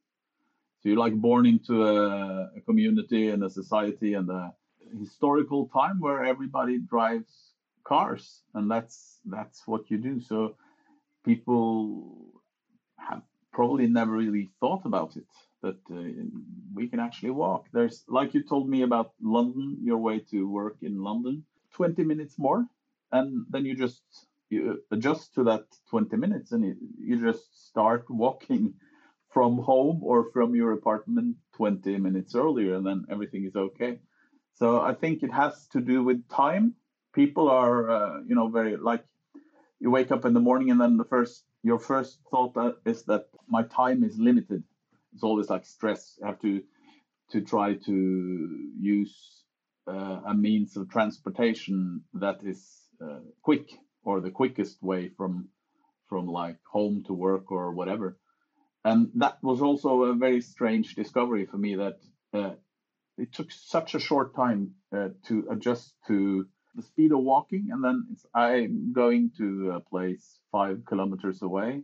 so 0.83 0.89
you're 0.89 0.97
like 0.97 1.15
born 1.15 1.45
into 1.45 1.83
a, 1.83 2.51
a 2.57 2.61
community 2.65 3.29
and 3.29 3.43
a 3.43 3.49
society 3.49 4.13
and 4.15 4.29
a 4.29 4.53
historical 4.99 5.67
time 5.69 5.99
where 5.99 6.25
everybody 6.25 6.77
drives 6.77 7.53
cars 7.85 8.43
and 8.53 8.69
that's 8.69 9.19
that's 9.25 9.65
what 9.65 9.89
you 9.89 9.97
do 9.97 10.19
so 10.19 10.55
people 11.23 12.31
have 12.97 13.21
probably 13.53 13.87
never 13.87 14.11
really 14.11 14.49
thought 14.59 14.85
about 14.85 15.15
it 15.15 15.27
that 15.63 15.77
uh, 15.91 16.03
we 16.75 16.87
can 16.87 16.99
actually 16.99 17.31
walk. 17.31 17.67
There's, 17.71 18.03
like 18.07 18.33
you 18.33 18.43
told 18.43 18.69
me 18.69 18.81
about 18.83 19.13
London, 19.21 19.77
your 19.81 19.97
way 19.97 20.19
to 20.31 20.47
work 20.47 20.77
in 20.81 21.01
London, 21.01 21.45
20 21.73 22.03
minutes 22.03 22.37
more, 22.37 22.65
and 23.11 23.45
then 23.49 23.65
you 23.65 23.75
just 23.75 24.03
you 24.49 24.83
adjust 24.91 25.33
to 25.35 25.43
that 25.45 25.65
20 25.89 26.15
minutes, 26.17 26.51
and 26.51 26.63
you, 26.63 26.75
you 26.99 27.25
just 27.25 27.67
start 27.67 28.05
walking 28.09 28.73
from 29.33 29.57
home 29.57 30.01
or 30.03 30.31
from 30.31 30.55
your 30.55 30.71
apartment 30.73 31.37
20 31.55 31.97
minutes 31.97 32.35
earlier, 32.35 32.75
and 32.75 32.85
then 32.85 33.05
everything 33.09 33.45
is 33.45 33.55
okay. 33.55 33.99
So 34.55 34.79
I 34.81 34.93
think 34.93 35.23
it 35.23 35.31
has 35.31 35.67
to 35.73 35.81
do 35.81 36.03
with 36.03 36.27
time. 36.29 36.75
People 37.13 37.49
are, 37.49 37.89
uh, 37.89 38.21
you 38.27 38.35
know, 38.35 38.47
very 38.49 38.77
like 38.77 39.03
you 39.79 39.91
wake 39.91 40.11
up 40.11 40.25
in 40.25 40.33
the 40.33 40.39
morning, 40.39 40.71
and 40.71 40.79
then 40.79 40.97
the 40.97 41.05
first 41.05 41.45
your 41.63 41.79
first 41.79 42.19
thought 42.29 42.55
uh, 42.57 42.73
is 42.85 43.03
that 43.03 43.27
my 43.47 43.63
time 43.63 44.03
is 44.03 44.17
limited 44.17 44.63
it's 45.13 45.23
always 45.23 45.49
like 45.49 45.65
stress. 45.65 46.17
You 46.19 46.27
have 46.27 46.39
to 46.41 46.63
to 47.31 47.41
try 47.41 47.75
to 47.75 48.69
use 48.79 49.43
uh, 49.87 50.21
a 50.27 50.33
means 50.33 50.77
of 50.77 50.89
transportation 50.89 52.03
that 52.13 52.43
is 52.43 52.89
uh, 53.01 53.19
quick 53.41 53.69
or 54.03 54.21
the 54.21 54.31
quickest 54.31 54.81
way 54.81 55.09
from 55.09 55.49
from 56.07 56.27
like 56.27 56.57
home 56.71 57.03
to 57.07 57.13
work 57.13 57.51
or 57.51 57.71
whatever. 57.71 58.17
And 58.85 59.09
that 59.15 59.37
was 59.41 59.61
also 59.61 60.03
a 60.03 60.13
very 60.13 60.41
strange 60.41 60.95
discovery 60.95 61.45
for 61.45 61.57
me 61.57 61.75
that 61.75 61.99
uh, 62.33 62.53
it 63.17 63.31
took 63.31 63.51
such 63.51 63.95
a 63.95 63.99
short 63.99 64.35
time 64.35 64.71
uh, 64.95 65.09
to 65.27 65.47
adjust 65.49 65.95
to 66.07 66.45
the 66.75 66.81
speed 66.81 67.11
of 67.11 67.19
walking, 67.19 67.69
and 67.71 67.83
then 67.83 68.17
I'm 68.33 68.93
going 68.93 69.31
to 69.37 69.71
a 69.71 69.79
place 69.79 70.39
five 70.51 70.83
kilometers 70.85 71.41
away, 71.41 71.83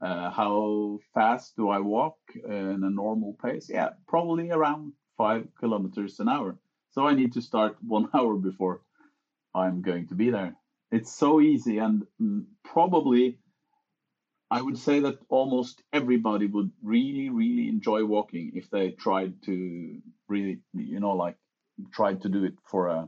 uh, 0.00 0.30
how 0.30 0.98
fast 1.14 1.56
do 1.56 1.70
I 1.70 1.78
walk 1.78 2.18
in 2.34 2.82
a 2.84 2.90
normal 2.90 3.36
pace? 3.42 3.70
Yeah, 3.70 3.90
probably 4.08 4.50
around 4.50 4.92
five 5.16 5.46
kilometers 5.58 6.20
an 6.20 6.28
hour. 6.28 6.58
So 6.90 7.06
I 7.06 7.14
need 7.14 7.32
to 7.34 7.42
start 7.42 7.76
one 7.86 8.08
hour 8.12 8.34
before 8.34 8.82
I'm 9.54 9.82
going 9.82 10.08
to 10.08 10.14
be 10.14 10.30
there. 10.30 10.56
It's 10.90 11.12
so 11.12 11.40
easy, 11.40 11.78
and 11.78 12.06
mm, 12.20 12.44
probably 12.64 13.38
I 14.54 14.62
would 14.62 14.78
say 14.78 15.00
that 15.00 15.18
almost 15.28 15.82
everybody 15.92 16.46
would 16.46 16.70
really, 16.80 17.28
really 17.28 17.68
enjoy 17.68 18.04
walking 18.04 18.52
if 18.54 18.70
they 18.70 18.92
tried 18.92 19.42
to 19.46 20.00
really, 20.28 20.60
you 20.74 21.00
know, 21.00 21.16
like 21.16 21.36
tried 21.92 22.22
to 22.22 22.28
do 22.28 22.44
it 22.44 22.54
for 22.70 22.88
uh, 22.88 23.06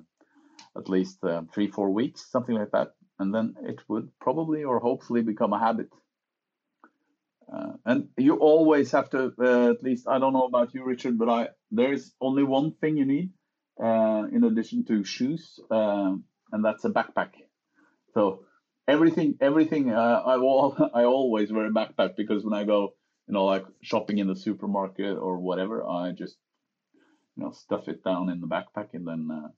at 0.76 0.88
least 0.88 1.22
uh, 1.24 1.42
three, 1.54 1.68
four 1.68 1.90
weeks, 1.90 2.30
something 2.32 2.56
like 2.56 2.72
that. 2.72 2.94
And 3.20 3.32
then 3.34 3.54
it 3.62 3.78
would 3.88 4.10
probably 4.20 4.64
or 4.64 4.80
hopefully 4.80 5.22
become 5.22 5.52
a 5.52 5.60
habit. 5.60 5.90
Uh, 7.52 7.74
and 7.84 8.08
you 8.18 8.36
always 8.36 8.90
have 8.90 9.08
to, 9.10 9.32
uh, 9.40 9.70
at 9.70 9.82
least 9.84 10.08
I 10.08 10.18
don't 10.18 10.32
know 10.32 10.46
about 10.46 10.74
you, 10.74 10.84
Richard, 10.84 11.16
but 11.16 11.28
I 11.28 11.48
there 11.70 11.92
is 11.92 12.12
only 12.20 12.42
one 12.42 12.72
thing 12.72 12.96
you 12.96 13.06
need 13.06 13.30
uh, 13.80 14.24
in 14.32 14.42
addition 14.42 14.84
to 14.86 15.04
shoes, 15.04 15.60
uh, 15.70 16.12
and 16.52 16.64
that's 16.64 16.84
a 16.84 16.90
backpack. 16.90 17.30
So 18.14 18.45
everything, 18.88 19.36
everything, 19.40 19.92
uh, 19.92 20.22
I 20.24 20.34
I 20.94 21.04
always 21.04 21.52
wear 21.52 21.66
a 21.66 21.70
backpack 21.70 22.16
because 22.16 22.44
when 22.44 22.54
I 22.54 22.64
go, 22.64 22.94
you 23.26 23.34
know, 23.34 23.44
like 23.44 23.64
shopping 23.82 24.18
in 24.18 24.28
the 24.28 24.36
supermarket 24.36 25.16
or 25.16 25.38
whatever, 25.38 25.86
I 25.86 26.12
just, 26.12 26.36
you 27.36 27.44
know, 27.44 27.52
stuff 27.52 27.88
it 27.88 28.04
down 28.04 28.30
in 28.30 28.40
the 28.40 28.46
backpack 28.46 28.94
and 28.94 29.06
then, 29.06 29.28
uh, 29.30 29.48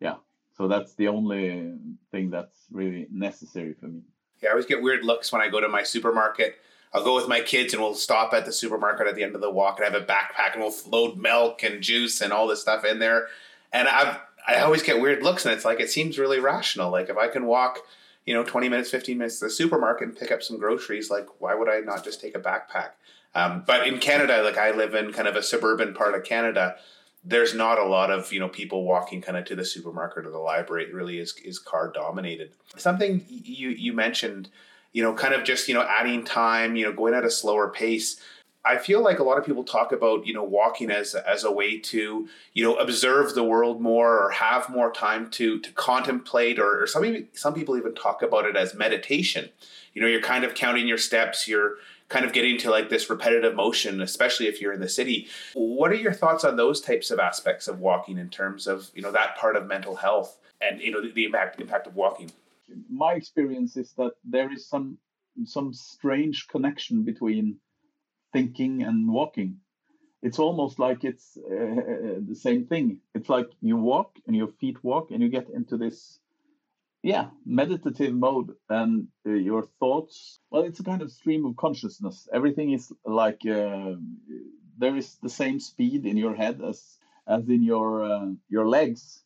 yeah. 0.00 0.16
So 0.56 0.68
that's 0.68 0.94
the 0.94 1.08
only 1.08 1.74
thing 2.12 2.30
that's 2.30 2.66
really 2.70 3.06
necessary 3.10 3.74
for 3.74 3.86
me. 3.86 4.02
Yeah, 4.42 4.50
I 4.50 4.52
always 4.52 4.66
get 4.66 4.82
weird 4.82 5.04
looks 5.04 5.32
when 5.32 5.42
I 5.42 5.48
go 5.48 5.60
to 5.60 5.68
my 5.68 5.82
supermarket 5.82 6.56
I'll 6.92 7.04
go 7.04 7.14
with 7.14 7.28
my 7.28 7.40
kids 7.40 7.72
and 7.72 7.82
we'll 7.82 7.94
stop 7.94 8.32
at 8.32 8.44
the 8.44 8.52
supermarket 8.52 9.06
at 9.06 9.14
the 9.14 9.22
end 9.22 9.34
of 9.34 9.40
the 9.40 9.50
walk 9.50 9.78
and 9.78 9.92
have 9.92 10.02
a 10.02 10.04
backpack 10.04 10.54
and 10.54 10.62
we'll 10.62 10.74
load 10.88 11.18
milk 11.18 11.62
and 11.62 11.82
juice 11.82 12.20
and 12.20 12.32
all 12.32 12.48
this 12.48 12.60
stuff 12.60 12.84
in 12.84 12.98
there. 12.98 13.28
And 13.72 13.86
I've 13.86 14.18
I 14.46 14.60
always 14.60 14.82
get 14.82 15.00
weird 15.00 15.22
looks 15.22 15.44
and 15.44 15.54
it's 15.54 15.64
like 15.64 15.80
it 15.80 15.90
seems 15.90 16.18
really 16.18 16.40
rational. 16.40 16.90
Like 16.90 17.08
if 17.08 17.16
I 17.16 17.28
can 17.28 17.46
walk, 17.46 17.78
you 18.26 18.34
know, 18.34 18.44
20 18.44 18.68
minutes, 18.68 18.90
15 18.90 19.18
minutes 19.18 19.38
to 19.38 19.46
the 19.46 19.50
supermarket 19.50 20.08
and 20.08 20.16
pick 20.16 20.30
up 20.30 20.42
some 20.42 20.58
groceries, 20.58 21.10
like 21.10 21.26
why 21.38 21.54
would 21.54 21.68
I 21.68 21.80
not 21.80 22.04
just 22.04 22.20
take 22.20 22.36
a 22.36 22.40
backpack? 22.40 22.90
Um, 23.34 23.64
but 23.66 23.86
in 23.86 23.98
Canada, 23.98 24.42
like 24.42 24.58
I 24.58 24.72
live 24.72 24.94
in 24.94 25.12
kind 25.12 25.28
of 25.28 25.36
a 25.36 25.42
suburban 25.42 25.94
part 25.94 26.14
of 26.14 26.24
Canada, 26.24 26.76
there's 27.22 27.54
not 27.54 27.78
a 27.78 27.84
lot 27.84 28.10
of 28.10 28.32
you 28.32 28.40
know 28.40 28.48
people 28.48 28.84
walking 28.84 29.20
kind 29.20 29.36
of 29.36 29.44
to 29.44 29.54
the 29.54 29.64
supermarket 29.64 30.26
or 30.26 30.30
the 30.30 30.38
library. 30.38 30.84
It 30.84 30.94
really 30.94 31.18
is 31.18 31.34
is 31.44 31.58
car 31.58 31.92
dominated. 31.94 32.52
Something 32.76 33.24
you 33.28 33.68
you 33.68 33.92
mentioned 33.92 34.48
you 34.92 35.02
know, 35.02 35.14
kind 35.14 35.34
of 35.34 35.44
just, 35.44 35.68
you 35.68 35.74
know, 35.74 35.82
adding 35.82 36.24
time, 36.24 36.76
you 36.76 36.84
know, 36.84 36.92
going 36.92 37.14
at 37.14 37.24
a 37.24 37.30
slower 37.30 37.68
pace. 37.68 38.20
I 38.64 38.76
feel 38.76 39.02
like 39.02 39.18
a 39.18 39.24
lot 39.24 39.38
of 39.38 39.46
people 39.46 39.64
talk 39.64 39.92
about, 39.92 40.26
you 40.26 40.34
know, 40.34 40.44
walking 40.44 40.90
as 40.90 41.14
as 41.14 41.44
a 41.44 41.50
way 41.50 41.78
to, 41.78 42.28
you 42.52 42.64
know, 42.64 42.76
observe 42.76 43.34
the 43.34 43.44
world 43.44 43.80
more 43.80 44.22
or 44.22 44.30
have 44.30 44.68
more 44.68 44.92
time 44.92 45.30
to 45.32 45.58
to 45.60 45.72
contemplate 45.72 46.58
or, 46.58 46.82
or 46.82 46.86
some 46.86 47.26
some 47.32 47.54
people 47.54 47.76
even 47.76 47.94
talk 47.94 48.22
about 48.22 48.46
it 48.46 48.56
as 48.56 48.74
meditation. 48.74 49.48
You 49.94 50.02
know, 50.02 50.08
you're 50.08 50.22
kind 50.22 50.44
of 50.44 50.54
counting 50.54 50.86
your 50.86 50.98
steps, 50.98 51.48
you're 51.48 51.76
kind 52.08 52.24
of 52.24 52.32
getting 52.32 52.58
to 52.58 52.70
like 52.70 52.90
this 52.90 53.08
repetitive 53.08 53.54
motion, 53.54 54.00
especially 54.00 54.46
if 54.46 54.60
you're 54.60 54.72
in 54.72 54.80
the 54.80 54.88
city. 54.88 55.28
What 55.54 55.90
are 55.90 55.94
your 55.94 56.12
thoughts 56.12 56.44
on 56.44 56.56
those 56.56 56.80
types 56.80 57.10
of 57.10 57.18
aspects 57.18 57.68
of 57.68 57.78
walking 57.78 58.18
in 58.18 58.28
terms 58.28 58.66
of, 58.66 58.90
you 58.94 59.02
know, 59.02 59.12
that 59.12 59.36
part 59.36 59.56
of 59.56 59.66
mental 59.66 59.96
health 59.96 60.38
and, 60.60 60.80
you 60.80 60.90
know, 60.90 61.00
the, 61.00 61.12
the 61.12 61.24
impact 61.24 61.60
impact 61.60 61.86
of 61.86 61.94
walking? 61.94 62.30
my 62.88 63.14
experience 63.14 63.76
is 63.76 63.92
that 63.96 64.12
there 64.24 64.52
is 64.52 64.66
some 64.66 64.98
some 65.44 65.72
strange 65.72 66.48
connection 66.48 67.02
between 67.02 67.56
thinking 68.32 68.82
and 68.82 69.08
walking. 69.08 69.58
It's 70.22 70.38
almost 70.38 70.78
like 70.78 71.04
it's 71.04 71.36
uh, 71.38 72.20
the 72.28 72.38
same 72.38 72.66
thing. 72.66 73.00
It's 73.14 73.28
like 73.28 73.48
you 73.62 73.76
walk 73.76 74.16
and 74.26 74.36
your 74.36 74.48
feet 74.60 74.82
walk 74.84 75.10
and 75.10 75.22
you 75.22 75.28
get 75.28 75.48
into 75.48 75.76
this, 75.78 76.20
yeah, 77.02 77.28
meditative 77.46 78.14
mode 78.14 78.54
and 78.68 79.08
uh, 79.26 79.30
your 79.30 79.62
thoughts. 79.80 80.40
Well, 80.50 80.64
it's 80.64 80.80
a 80.80 80.84
kind 80.84 81.00
of 81.00 81.10
stream 81.10 81.46
of 81.46 81.56
consciousness. 81.56 82.28
Everything 82.32 82.72
is 82.72 82.92
like 83.04 83.40
uh, 83.46 83.94
there 84.78 84.96
is 84.96 85.16
the 85.22 85.30
same 85.30 85.58
speed 85.58 86.04
in 86.04 86.16
your 86.16 86.34
head 86.34 86.60
as 86.62 86.98
as 87.26 87.48
in 87.48 87.62
your 87.62 88.04
uh, 88.04 88.26
your 88.48 88.68
legs. 88.68 89.22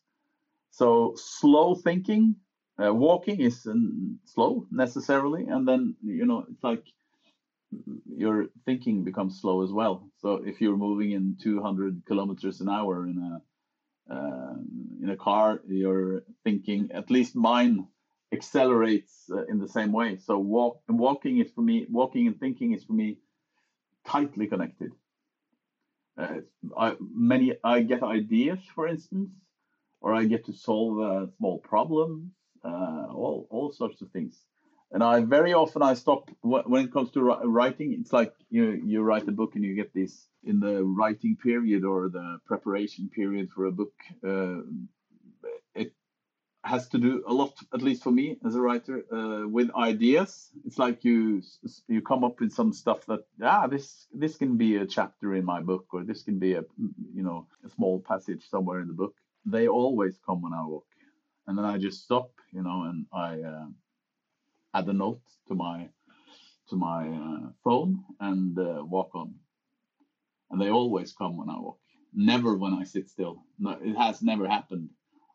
So 0.71 1.13
slow 1.15 1.75
thinking 1.75 2.35
uh, 2.77 2.93
walking 2.93 3.39
is 3.39 3.65
um, 3.65 4.19
slow 4.25 4.67
necessarily, 4.71 5.45
and 5.45 5.67
then 5.67 5.95
you 6.03 6.25
know 6.25 6.45
it's 6.49 6.63
like 6.63 6.83
your 8.05 8.47
thinking 8.65 9.03
becomes 9.03 9.39
slow 9.39 9.63
as 9.63 9.71
well. 9.71 10.09
So 10.17 10.41
if 10.45 10.61
you're 10.61 10.77
moving 10.77 11.11
in 11.11 11.37
200 11.41 12.03
kilometers 12.05 12.61
an 12.61 12.69
hour 12.69 13.07
in 13.07 13.17
a 13.17 13.41
uh, 14.07 14.53
in 15.01 15.09
a 15.09 15.17
car, 15.17 15.61
your 15.67 16.23
thinking, 16.43 16.91
at 16.93 17.09
least 17.09 17.35
mine, 17.35 17.87
accelerates 18.31 19.29
uh, 19.31 19.45
in 19.45 19.59
the 19.59 19.67
same 19.67 19.91
way. 19.91 20.17
So 20.17 20.37
walk 20.37 20.81
walking 20.87 21.39
is 21.39 21.51
for 21.51 21.61
me, 21.61 21.87
walking 21.89 22.27
and 22.27 22.39
thinking 22.39 22.73
is 22.73 22.83
for 22.83 22.93
me 22.93 23.17
tightly 24.05 24.45
connected. 24.45 24.91
Uh, 26.17 26.41
I, 26.77 26.95
many 26.99 27.55
I 27.63 27.81
get 27.81 28.03
ideas, 28.03 28.59
for 28.75 28.87
instance, 28.87 29.31
or 30.01 30.13
I 30.13 30.25
get 30.25 30.45
to 30.45 30.53
solve 30.53 30.99
a 30.99 31.31
small 31.37 31.57
problem 31.59 32.31
uh, 32.65 33.07
all 33.13 33.47
all 33.49 33.71
sorts 33.71 34.01
of 34.01 34.09
things. 34.11 34.41
And 34.91 35.03
I 35.03 35.21
very 35.21 35.53
often 35.53 35.81
I 35.81 35.93
stop 35.95 36.29
when 36.41 36.85
it 36.85 36.93
comes 36.93 37.11
to 37.11 37.21
writing. 37.21 37.93
It's 37.99 38.13
like 38.13 38.33
you 38.49 38.81
you 38.85 39.01
write 39.01 39.27
a 39.27 39.31
book 39.31 39.55
and 39.55 39.63
you 39.63 39.75
get 39.75 39.93
this 39.93 40.27
in 40.43 40.59
the 40.59 40.83
writing 40.83 41.35
period 41.35 41.83
or 41.83 42.09
the 42.09 42.39
preparation 42.45 43.09
period 43.09 43.49
for 43.53 43.65
a 43.65 43.71
book. 43.71 43.93
Uh, 44.25 44.61
it 45.73 45.91
has 46.63 46.87
to 46.89 46.97
do 46.97 47.23
a 47.27 47.33
lot, 47.33 47.53
at 47.73 47.81
least 47.81 48.03
for 48.03 48.11
me 48.11 48.37
as 48.45 48.55
a 48.55 48.61
writer, 48.61 49.03
uh, 49.11 49.47
with 49.47 49.69
ideas. 49.75 50.51
It's 50.65 50.77
like 50.77 51.03
you 51.03 51.41
you 51.87 52.01
come 52.01 52.23
up 52.23 52.39
with 52.39 52.53
some 52.53 52.71
stuff 52.71 53.05
that 53.07 53.21
ah 53.43 53.67
this 53.67 54.07
this 54.13 54.37
can 54.37 54.55
be 54.55 54.77
a 54.77 54.85
chapter 54.85 55.35
in 55.35 55.45
my 55.45 55.61
book 55.61 55.85
or 55.93 56.03
this 56.03 56.23
can 56.23 56.39
be 56.39 56.53
a 56.53 56.63
you 57.13 57.23
know 57.23 57.47
a 57.65 57.69
small 57.69 57.99
passage 57.99 58.43
somewhere 58.49 58.79
in 58.81 58.87
the 58.87 58.93
book. 58.93 59.15
They 59.45 59.67
always 59.67 60.15
come 60.25 60.41
when 60.41 60.53
I 60.53 60.63
walk 60.63 60.85
and 61.47 61.57
then 61.57 61.65
I 61.65 61.77
just 61.77 62.03
stop, 62.03 62.31
you 62.51 62.63
know, 62.63 62.83
and 62.83 63.05
I 63.13 63.41
uh, 63.41 63.67
add 64.75 64.87
a 64.87 64.93
note 64.93 65.21
to 65.47 65.55
my 65.55 65.89
to 66.69 66.75
my 66.75 67.07
uh, 67.07 67.49
phone 67.63 68.03
and 68.19 68.57
uh, 68.57 68.83
walk 68.83 69.11
on. 69.13 69.35
And 70.49 70.59
they 70.59 70.69
always 70.69 71.13
come 71.13 71.37
when 71.37 71.49
I 71.49 71.59
walk. 71.59 71.79
never 72.13 72.55
when 72.55 72.73
I 72.73 72.83
sit 72.83 73.09
still. 73.09 73.43
No, 73.59 73.77
it 73.81 73.95
has 73.95 74.21
never 74.21 74.47
happened. 74.47 74.89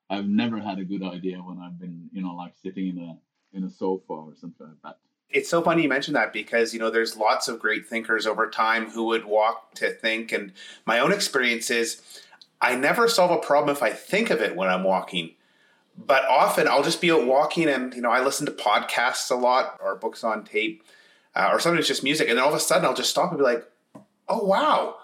I've 0.08 0.26
never 0.26 0.58
had 0.58 0.78
a 0.78 0.84
good 0.84 1.02
idea 1.04 1.36
when 1.38 1.58
I've 1.58 1.78
been, 1.78 2.08
you 2.12 2.22
know, 2.22 2.34
like 2.34 2.54
sitting 2.62 2.88
in 2.88 2.98
a 2.98 3.18
in 3.56 3.64
a 3.64 3.70
sofa 3.70 4.12
or 4.12 4.34
something 4.34 4.66
like 4.66 4.82
that. 4.84 4.98
It's 5.28 5.48
so 5.48 5.62
funny 5.62 5.82
you 5.84 5.88
mention 5.88 6.14
that 6.14 6.32
because 6.32 6.74
you 6.74 6.80
know 6.80 6.90
there's 6.90 7.16
lots 7.16 7.46
of 7.48 7.60
great 7.60 7.86
thinkers 7.86 8.26
over 8.26 8.50
time 8.50 8.90
who 8.90 9.04
would 9.04 9.24
walk 9.24 9.74
to 9.76 9.92
think, 9.92 10.32
and 10.32 10.52
my 10.84 10.98
own 10.98 11.12
experience 11.12 11.70
is 11.70 12.02
I 12.60 12.74
never 12.76 13.08
solve 13.08 13.30
a 13.30 13.38
problem 13.38 13.74
if 13.74 13.82
I 13.82 13.90
think 13.90 14.30
of 14.30 14.40
it 14.40 14.56
when 14.56 14.68
I'm 14.68 14.84
walking. 14.84 15.34
But 16.06 16.24
often 16.28 16.66
I'll 16.66 16.82
just 16.82 17.00
be 17.00 17.12
out 17.12 17.26
walking, 17.26 17.68
and 17.68 17.94
you 17.94 18.02
know 18.02 18.10
I 18.10 18.24
listen 18.24 18.46
to 18.46 18.52
podcasts 18.52 19.30
a 19.30 19.34
lot 19.34 19.78
or 19.82 19.96
books 19.96 20.24
on 20.24 20.44
tape, 20.44 20.82
uh, 21.34 21.50
or 21.52 21.60
sometimes 21.60 21.86
just 21.86 22.02
music, 22.02 22.28
and 22.28 22.38
then 22.38 22.44
all 22.44 22.50
of 22.50 22.56
a 22.56 22.60
sudden 22.60 22.84
I'll 22.84 22.94
just 22.94 23.10
stop 23.10 23.30
and 23.30 23.38
be 23.38 23.44
like, 23.44 23.64
"Oh 24.28 24.44
wow, 24.44 24.96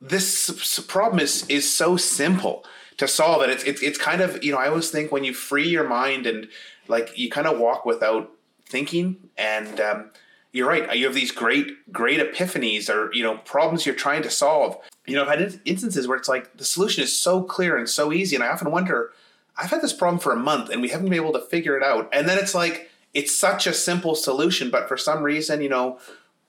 this 0.00 0.80
problem 0.88 1.20
is 1.20 1.46
is 1.48 1.70
so 1.72 1.96
simple." 1.96 2.64
to 3.00 3.08
solve 3.08 3.42
it. 3.42 3.48
It's, 3.48 3.64
it's 3.64 3.82
it's 3.82 3.98
kind 3.98 4.20
of 4.20 4.44
you 4.44 4.52
know 4.52 4.58
I 4.58 4.68
always 4.68 4.90
think 4.90 5.10
when 5.10 5.24
you 5.24 5.32
free 5.32 5.66
your 5.66 5.88
mind 5.88 6.26
and 6.26 6.48
like 6.86 7.16
you 7.16 7.30
kind 7.30 7.46
of 7.46 7.58
walk 7.58 7.86
without 7.86 8.30
thinking 8.66 9.16
and 9.38 9.80
um, 9.80 10.10
you're 10.52 10.68
right 10.68 10.94
you 10.94 11.06
have 11.06 11.14
these 11.14 11.32
great 11.32 11.90
great 11.90 12.20
epiphanies 12.20 12.90
or 12.90 13.10
you 13.14 13.22
know 13.22 13.38
problems 13.38 13.86
you're 13.86 13.94
trying 13.94 14.22
to 14.22 14.30
solve. 14.30 14.76
You 15.06 15.16
know 15.16 15.24
I've 15.24 15.40
had 15.40 15.60
instances 15.64 16.06
where 16.06 16.18
it's 16.18 16.28
like 16.28 16.58
the 16.58 16.64
solution 16.64 17.02
is 17.02 17.18
so 17.18 17.42
clear 17.42 17.78
and 17.78 17.88
so 17.88 18.12
easy, 18.12 18.36
and 18.36 18.44
I 18.44 18.48
often 18.48 18.70
wonder 18.70 19.12
I've 19.60 19.70
had 19.70 19.82
this 19.82 19.92
problem 19.92 20.18
for 20.18 20.32
a 20.32 20.36
month 20.36 20.70
and 20.70 20.80
we 20.80 20.88
haven't 20.88 21.06
been 21.06 21.14
able 21.14 21.32
to 21.34 21.40
figure 21.40 21.76
it 21.76 21.82
out, 21.82 22.08
and 22.12 22.28
then 22.28 22.38
it's 22.38 22.54
like 22.54 22.90
it's 23.12 23.36
such 23.36 23.66
a 23.66 23.74
simple 23.74 24.14
solution, 24.14 24.70
but 24.70 24.88
for 24.88 24.96
some 24.96 25.22
reason 25.22 25.60
you 25.60 25.68
know 25.68 25.98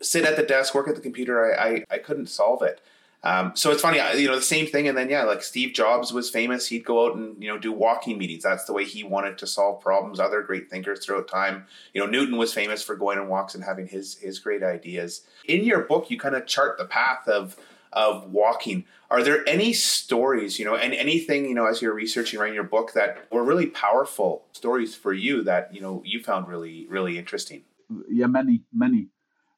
sit 0.01 0.25
at 0.25 0.36
the 0.36 0.44
desk, 0.44 0.74
work 0.74 0.88
at 0.88 0.96
the 0.96 1.01
computer, 1.01 1.53
I, 1.53 1.70
I, 1.70 1.86
I 1.91 1.98
couldn't 2.00 2.27
solve 2.27 2.62
it. 2.63 2.82
Um, 3.24 3.51
so 3.53 3.70
it's 3.70 3.84
funny, 3.84 4.00
you 4.20 4.27
know, 4.27 4.36
the 4.36 4.41
same 4.41 4.65
thing. 4.65 4.88
And 4.88 4.98
then, 4.98 5.10
yeah, 5.10 5.24
like 5.24 5.44
Steve 5.44 5.74
Jobs 5.75 6.12
was 6.12 6.32
famous. 6.32 6.68
He'd 6.68 6.84
go 6.84 7.06
out 7.06 7.15
and, 7.15 7.41
you 7.41 7.50
know, 7.50 7.60
do 7.60 7.72
walking 7.72 8.18
meetings. 8.18 8.41
That's 8.41 8.65
the 8.65 8.74
way 8.74 8.84
he 8.84 9.03
wanted 9.03 9.38
to 9.38 9.48
solve 9.48 9.80
problems. 9.80 10.20
Other 10.20 10.41
great 10.41 10.72
thinkers 10.72 11.06
throughout 11.06 11.27
time. 11.27 11.65
You 11.94 12.01
know, 12.01 12.08
Newton 12.08 12.38
was 12.38 12.51
famous 12.51 12.82
for 12.82 12.96
going 12.96 13.20
on 13.20 13.27
walks 13.27 13.53
and 13.53 13.63
having 13.63 13.88
his, 13.88 14.15
his 14.15 14.39
great 14.39 14.63
ideas. 14.63 15.22
In 15.46 15.63
your 15.63 15.82
book, 15.82 16.10
you 16.10 16.18
kind 16.18 16.36
of 16.36 16.48
chart 16.48 16.80
the 16.80 16.86
path 16.86 17.27
of, 17.27 17.58
of 17.93 18.31
walking. 18.31 18.86
Are 19.10 19.24
there 19.24 19.48
any 19.48 19.74
stories, 19.74 20.57
you 20.57 20.65
know, 20.65 20.75
and 20.75 20.93
anything, 20.93 21.45
you 21.45 21.55
know, 21.55 21.65
as 21.65 21.81
you're 21.81 21.93
researching, 21.93 22.39
writing 22.39 22.55
your 22.55 22.63
book 22.63 22.93
that 22.93 23.27
were 23.31 23.43
really 23.43 23.67
powerful 23.67 24.45
stories 24.53 24.95
for 24.95 25.13
you 25.13 25.43
that, 25.43 25.74
you 25.74 25.81
know, 25.81 26.01
you 26.05 26.21
found 26.24 26.48
really, 26.48 26.88
really 26.89 27.17
interesting? 27.17 27.63
Yeah, 28.10 28.27
many, 28.27 28.63
many. 28.74 29.07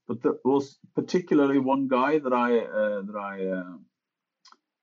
But 0.08 0.22
there 0.24 0.34
was 0.44 0.78
particularly 0.96 1.60
one 1.60 1.88
guy 1.88 2.20
that 2.20 2.34
I 2.34 2.60
uh, 2.60 3.02
that 3.04 3.16
I 3.16 3.46
uh, 3.48 3.78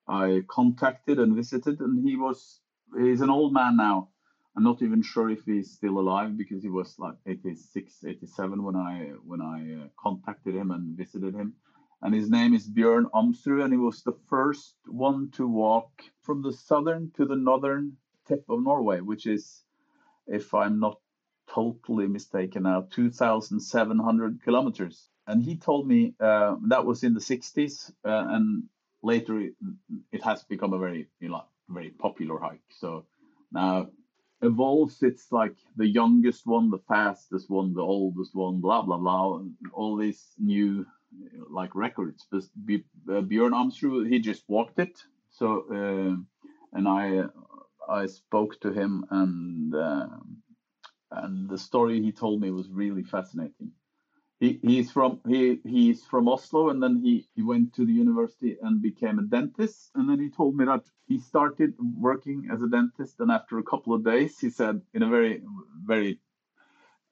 I 0.08 0.40
contacted 0.48 1.18
and 1.18 1.36
visited, 1.36 1.80
and 1.80 2.02
he 2.02 2.16
was 2.16 2.60
he's 2.98 3.20
an 3.20 3.30
old 3.30 3.52
man 3.52 3.76
now. 3.76 4.08
I'm 4.56 4.64
not 4.64 4.82
even 4.82 5.02
sure 5.02 5.30
if 5.30 5.44
he's 5.44 5.72
still 5.72 5.98
alive 6.00 6.36
because 6.36 6.62
he 6.62 6.68
was 6.68 6.94
like 6.98 7.14
86, 7.26 8.04
87 8.04 8.62
when 8.62 8.76
I 8.76 9.12
when 9.24 9.40
I 9.40 9.84
uh, 9.84 9.88
contacted 10.02 10.54
him 10.54 10.70
and 10.70 10.96
visited 10.96 11.34
him. 11.34 11.54
And 12.02 12.14
his 12.14 12.30
name 12.30 12.54
is 12.54 12.68
Björn 12.68 13.10
Amsrud, 13.12 13.62
and 13.62 13.72
he 13.72 13.78
was 13.78 14.02
the 14.02 14.16
first 14.28 14.74
one 14.86 15.30
to 15.32 15.46
walk 15.46 16.02
from 16.22 16.40
the 16.40 16.52
southern 16.52 17.10
to 17.16 17.26
the 17.26 17.36
northern 17.36 17.96
tip 18.26 18.44
of 18.48 18.62
Norway, 18.62 19.00
which 19.00 19.26
is, 19.26 19.64
if 20.26 20.54
I'm 20.54 20.80
not 20.80 20.98
totally 21.46 22.06
mistaken 22.06 22.62
now, 22.62 22.86
2,700 22.90 24.42
kilometers. 24.42 25.10
And 25.26 25.42
he 25.42 25.56
told 25.56 25.86
me 25.86 26.14
uh, 26.20 26.56
that 26.68 26.86
was 26.86 27.04
in 27.04 27.12
the 27.12 27.20
60s, 27.20 27.90
uh, 28.04 28.26
and 28.28 28.64
later 29.02 29.38
it, 29.40 29.54
it, 30.10 30.22
has 30.24 30.42
become 30.44 30.72
a 30.72 30.78
very, 30.78 31.06
you 31.20 31.28
know, 31.28 31.44
very 31.68 31.90
popular 31.90 32.38
hike. 32.38 32.62
So 32.70 33.04
now 33.52 33.88
evolves, 34.40 35.02
it's 35.02 35.30
like 35.30 35.56
the 35.76 35.86
youngest 35.86 36.46
one, 36.46 36.70
the 36.70 36.78
fastest 36.88 37.50
one, 37.50 37.74
the 37.74 37.82
oldest 37.82 38.34
one, 38.34 38.60
blah 38.60 38.82
blah 38.82 38.96
blah, 38.96 39.42
all 39.72 39.96
these 39.96 40.24
new 40.38 40.86
like 41.48 41.74
records. 41.74 42.26
But 42.30 42.42
uh, 43.08 43.22
Björn 43.22 43.52
Amsrud, 43.52 44.08
he 44.08 44.18
just 44.18 44.44
walked 44.48 44.78
it. 44.78 45.00
So 45.30 45.64
uh, 45.70 46.16
and 46.76 46.88
I 46.88 47.24
I 47.88 48.06
spoke 48.06 48.60
to 48.60 48.72
him 48.72 49.06
and. 49.10 49.74
Uh, 49.74 50.06
and 51.12 51.48
the 51.48 51.58
story 51.58 52.00
he 52.00 52.12
told 52.12 52.40
me 52.40 52.50
was 52.50 52.68
really 52.70 53.02
fascinating. 53.02 53.72
He, 54.38 54.58
he's 54.62 54.90
from 54.90 55.20
he 55.28 55.60
he's 55.64 56.04
from 56.04 56.28
Oslo, 56.28 56.70
and 56.70 56.82
then 56.82 57.02
he, 57.02 57.26
he 57.34 57.42
went 57.42 57.74
to 57.74 57.84
the 57.84 57.92
university 57.92 58.56
and 58.62 58.80
became 58.80 59.18
a 59.18 59.22
dentist. 59.22 59.90
And 59.94 60.08
then 60.08 60.18
he 60.18 60.30
told 60.30 60.56
me 60.56 60.64
that 60.64 60.84
he 61.06 61.18
started 61.18 61.74
working 61.98 62.48
as 62.50 62.62
a 62.62 62.68
dentist, 62.68 63.20
and 63.20 63.30
after 63.30 63.58
a 63.58 63.62
couple 63.62 63.92
of 63.92 64.04
days, 64.04 64.38
he 64.38 64.48
said 64.48 64.80
in 64.94 65.02
a 65.02 65.08
very 65.08 65.42
very 65.84 66.20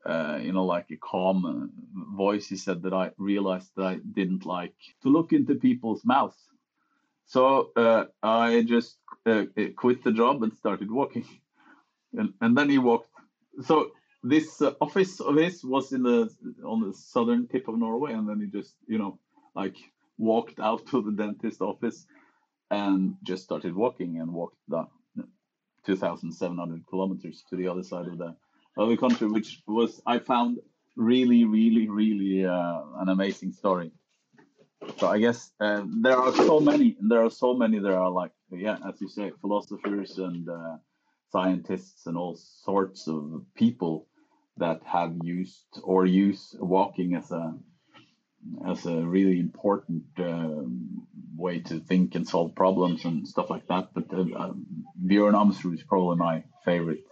uh, 0.08 0.38
you 0.42 0.52
know 0.52 0.64
like 0.64 0.90
a 0.90 0.96
calm 0.96 1.44
uh, 1.44 2.16
voice, 2.16 2.48
he 2.48 2.56
said 2.56 2.82
that 2.82 2.94
I 2.94 3.10
realized 3.18 3.70
that 3.76 3.84
I 3.84 3.96
didn't 4.12 4.46
like 4.46 4.74
to 5.02 5.08
look 5.08 5.32
into 5.32 5.54
people's 5.54 6.04
mouths. 6.04 6.42
So 7.26 7.70
uh, 7.76 8.06
I 8.22 8.62
just 8.62 8.96
uh, 9.26 9.44
quit 9.76 10.02
the 10.02 10.12
job 10.12 10.42
and 10.42 10.56
started 10.56 10.90
walking, 10.90 11.26
and 12.18 12.32
and 12.40 12.56
then 12.56 12.70
he 12.70 12.78
walked 12.78 13.10
so 13.62 13.90
this 14.22 14.62
uh, 14.62 14.72
office 14.80 15.20
of 15.20 15.36
his 15.36 15.62
was 15.64 15.92
in 15.92 16.02
the 16.02 16.30
on 16.64 16.80
the 16.80 16.94
southern 16.94 17.46
tip 17.46 17.68
of 17.68 17.78
Norway, 17.78 18.14
and 18.14 18.28
then 18.28 18.40
he 18.40 18.46
just 18.46 18.74
you 18.86 18.98
know 18.98 19.18
like 19.54 19.76
walked 20.16 20.58
out 20.58 20.86
to 20.86 21.02
the 21.02 21.12
dentist 21.12 21.60
office 21.60 22.06
and 22.70 23.14
just 23.22 23.44
started 23.44 23.74
walking 23.74 24.20
and 24.20 24.32
walked 24.32 24.58
the 24.68 24.86
2,700 25.86 26.86
kilometers 26.86 27.44
to 27.48 27.56
the 27.56 27.66
other 27.66 27.82
side 27.82 28.06
of 28.06 28.18
the 28.18 28.34
of 28.78 28.88
the 28.88 28.96
country, 28.96 29.28
which 29.28 29.60
was 29.66 30.00
I 30.06 30.20
found 30.20 30.58
really, 30.96 31.44
really, 31.44 31.88
really 31.88 32.46
uh, 32.46 32.80
an 32.98 33.08
amazing 33.08 33.52
story. 33.52 33.90
So 34.98 35.08
I 35.08 35.18
guess 35.18 35.50
uh, 35.60 35.82
there 35.86 36.16
are 36.16 36.32
so 36.32 36.60
many, 36.60 36.96
there 37.00 37.24
are 37.24 37.30
so 37.30 37.54
many. 37.54 37.80
There 37.80 37.98
are 37.98 38.10
like 38.10 38.30
yeah, 38.50 38.78
as 38.88 39.00
you 39.00 39.08
say, 39.08 39.32
philosophers 39.40 40.18
and 40.18 40.48
uh, 40.48 40.76
scientists 41.30 42.06
and 42.06 42.16
all 42.16 42.36
sorts 42.36 43.08
of 43.08 43.44
people 43.54 44.06
that 44.56 44.80
have 44.84 45.16
used 45.22 45.66
or 45.82 46.06
use 46.06 46.54
walking 46.58 47.14
as 47.14 47.30
a 47.32 47.54
as 48.66 48.86
a 48.86 48.96
really 49.02 49.40
important 49.40 50.04
um, 50.18 51.06
way 51.36 51.58
to 51.58 51.80
think 51.80 52.14
and 52.14 52.26
solve 52.26 52.54
problems 52.54 53.04
and 53.04 53.26
stuff 53.26 53.50
like 53.50 53.66
that. 53.66 53.88
But 53.92 54.12
uh, 54.12 54.22
uh, 54.36 54.52
Björn 55.04 55.34
Amsrud 55.34 55.74
is 55.74 55.82
probably 55.82 56.16
my 56.16 56.44
favorite. 56.64 57.04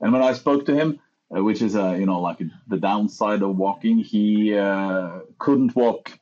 And 0.00 0.12
when 0.12 0.22
I 0.22 0.34
spoke 0.34 0.66
to 0.66 0.74
him, 0.74 1.00
which 1.42 1.62
is 1.62 1.76
uh, 1.76 1.92
you 1.92 2.06
know 2.06 2.20
like 2.20 2.38
the 2.68 2.76
downside 2.76 3.42
of 3.42 3.56
walking, 3.56 3.98
he 3.98 4.56
uh, 4.56 5.20
couldn't 5.38 5.74
walk 5.74 6.18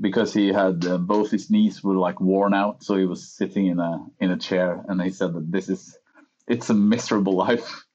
because 0.00 0.32
he 0.32 0.48
had 0.48 0.84
uh, 0.86 0.98
both 0.98 1.30
his 1.30 1.50
knees 1.50 1.84
were 1.84 1.96
like 1.96 2.20
worn 2.20 2.54
out, 2.54 2.82
so 2.82 2.96
he 2.96 3.04
was 3.04 3.26
sitting 3.26 3.66
in 3.66 3.78
a 3.78 4.04
in 4.20 4.30
a 4.30 4.38
chair, 4.38 4.84
and 4.88 5.02
he 5.02 5.10
said 5.10 5.34
that 5.34 5.52
this 5.52 5.68
is 5.68 5.98
it's 6.46 6.70
a 6.70 6.74
miserable 6.74 7.36
life. 7.46 7.86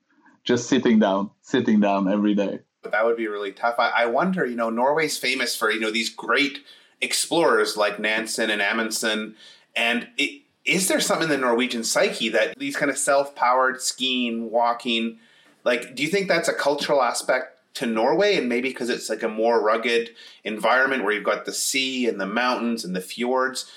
Just 0.43 0.69
sitting 0.69 0.99
down 0.99 1.31
sitting 1.41 1.79
down 1.79 2.11
every 2.11 2.35
day. 2.35 2.59
But 2.83 2.91
that 2.91 3.03
would 3.03 3.17
be 3.17 3.27
really 3.27 3.51
tough. 3.51 3.75
I, 3.79 3.89
I, 3.89 4.05
wonder 4.05 4.45
you 4.45 4.55
know 4.55 4.69
norway's 4.69 5.17
famous 5.17 5.55
for 5.55 5.71
you 5.71 5.79
know 5.79 5.89
these 5.89 6.09
great 6.09 6.59
explorers 7.01 7.75
like 7.75 7.99
nansen 7.99 8.51
and 8.51 8.61
amundsen. 8.61 9.35
And 9.75 10.07
it, 10.17 10.43
is 10.63 10.87
there 10.87 10.99
something 10.99 11.25
in 11.25 11.29
the 11.29 11.37
norwegian 11.37 11.83
psyche 11.83 12.29
that 12.29 12.57
these 12.59 12.75
kind 12.75 12.91
of 12.91 12.97
self-powered 12.97 13.81
skiing 13.81 14.51
walking 14.51 15.19
like 15.65 15.95
do 15.95 16.03
you 16.03 16.09
think 16.09 16.29
that's 16.29 16.47
a 16.47 16.53
cultural 16.53 17.01
aspect 17.01 17.57
to 17.75 17.85
norway? 17.85 18.37
And 18.37 18.47
maybe 18.47 18.69
because 18.69 18.89
it's 18.89 19.09
like 19.09 19.23
a 19.23 19.27
more 19.27 19.61
rugged 19.61 20.11
environment 20.45 21.03
where 21.03 21.13
you've 21.13 21.25
got 21.25 21.43
the 21.45 21.51
sea 21.51 22.07
and 22.07 22.21
the 22.21 22.25
mountains 22.25 22.85
and 22.85 22.95
the 22.95 23.01
fjords. 23.01 23.69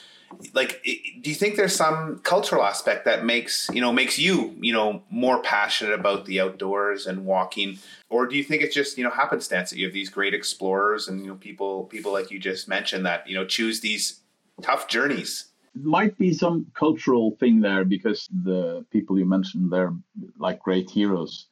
Like 0.53 0.83
do 0.85 1.31
you 1.31 1.35
think 1.35 1.57
there's 1.57 1.75
some 1.75 2.19
cultural 2.19 2.63
aspect 2.63 3.07
that 3.07 3.25
makes 3.25 3.69
you 3.73 3.81
know 3.81 3.93
makes 3.93 4.19
you 4.19 4.55
you 4.61 4.75
know 4.75 5.03
more 5.11 5.43
passionate 5.43 5.95
about 5.95 6.27
the 6.27 6.41
outdoors 6.41 7.07
and 7.07 7.25
walking? 7.25 7.79
Or 8.11 8.27
do 8.27 8.37
you 8.37 8.45
think 8.45 8.63
it's 8.63 8.75
just 8.75 8.99
you 8.99 9.05
know 9.05 9.11
happenstance 9.11 9.71
that 9.71 9.79
you 9.79 9.87
have 9.87 9.95
these 9.95 10.11
great 10.11 10.35
explorers 10.35 11.09
and 11.09 11.23
you 11.23 11.29
know 11.29 11.37
people 11.37 11.85
people 11.85 12.13
like 12.13 12.31
you 12.31 12.39
just 12.39 12.69
mentioned 12.69 13.07
that 13.07 13.27
you 13.27 13.35
know 13.35 13.47
choose 13.47 13.81
these 13.81 14.21
tough 14.63 14.87
journeys? 14.87 15.47
Might 15.75 16.19
be 16.19 16.35
some 16.35 16.67
cultural 16.75 17.37
thing 17.41 17.61
there 17.61 17.85
because 17.85 18.29
the 18.45 18.85
people 18.91 19.19
you 19.19 19.25
mentioned 19.25 19.73
they're 19.73 19.95
like 20.39 20.61
great 20.61 20.91
heroes 20.91 21.48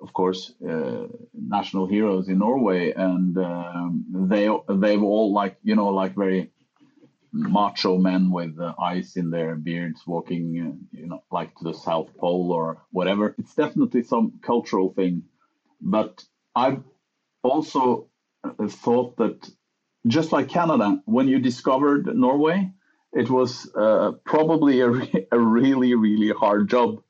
of 0.00 0.12
course 0.12 0.52
uh, 0.68 1.06
national 1.32 1.86
heroes 1.86 2.28
in 2.28 2.38
norway 2.38 2.92
and 2.92 3.38
um, 3.38 4.04
they 4.28 4.48
they've 4.68 5.02
all 5.02 5.32
like 5.32 5.56
you 5.62 5.74
know 5.74 5.88
like 5.88 6.14
very 6.14 6.50
macho 7.36 7.98
men 7.98 8.30
with 8.30 8.58
uh, 8.58 8.74
ice 8.80 9.16
in 9.16 9.30
their 9.30 9.54
beards 9.56 10.02
walking, 10.06 10.44
uh, 10.60 10.96
you 10.96 11.06
know, 11.06 11.22
like 11.30 11.54
to 11.56 11.64
the 11.64 11.74
South 11.74 12.16
Pole 12.16 12.52
or 12.52 12.82
whatever. 12.90 13.34
It's 13.38 13.54
definitely 13.54 14.02
some 14.02 14.40
cultural 14.42 14.92
thing. 14.92 15.24
But 15.80 16.24
I've 16.54 16.82
also 17.42 18.08
uh, 18.42 18.68
thought 18.68 19.16
that 19.18 19.50
just 20.06 20.32
like 20.32 20.48
Canada, 20.48 21.02
when 21.04 21.28
you 21.28 21.38
discovered 21.38 22.06
Norway, 22.06 22.70
it 23.12 23.30
was 23.30 23.70
uh, 23.74 24.12
probably 24.24 24.80
a, 24.80 24.88
re- 24.88 25.26
a 25.32 25.38
really, 25.38 25.94
really 25.94 26.32
hard 26.32 26.68
job. 26.68 27.02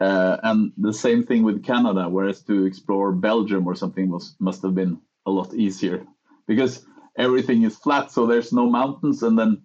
Uh, 0.00 0.36
and 0.44 0.72
the 0.76 0.92
same 0.92 1.24
thing 1.24 1.42
with 1.42 1.64
Canada, 1.64 2.08
whereas 2.08 2.42
to 2.42 2.64
explore 2.66 3.12
Belgium 3.12 3.66
or 3.66 3.74
something 3.74 4.10
was 4.10 4.36
must 4.38 4.62
have 4.62 4.74
been 4.74 5.00
a 5.26 5.30
lot 5.30 5.52
easier 5.54 6.06
because 6.46 6.84
everything 7.16 7.62
is 7.64 7.76
flat, 7.76 8.10
so 8.10 8.26
there's 8.26 8.52
no 8.52 8.70
mountains, 8.70 9.22
and 9.22 9.38
then 9.38 9.62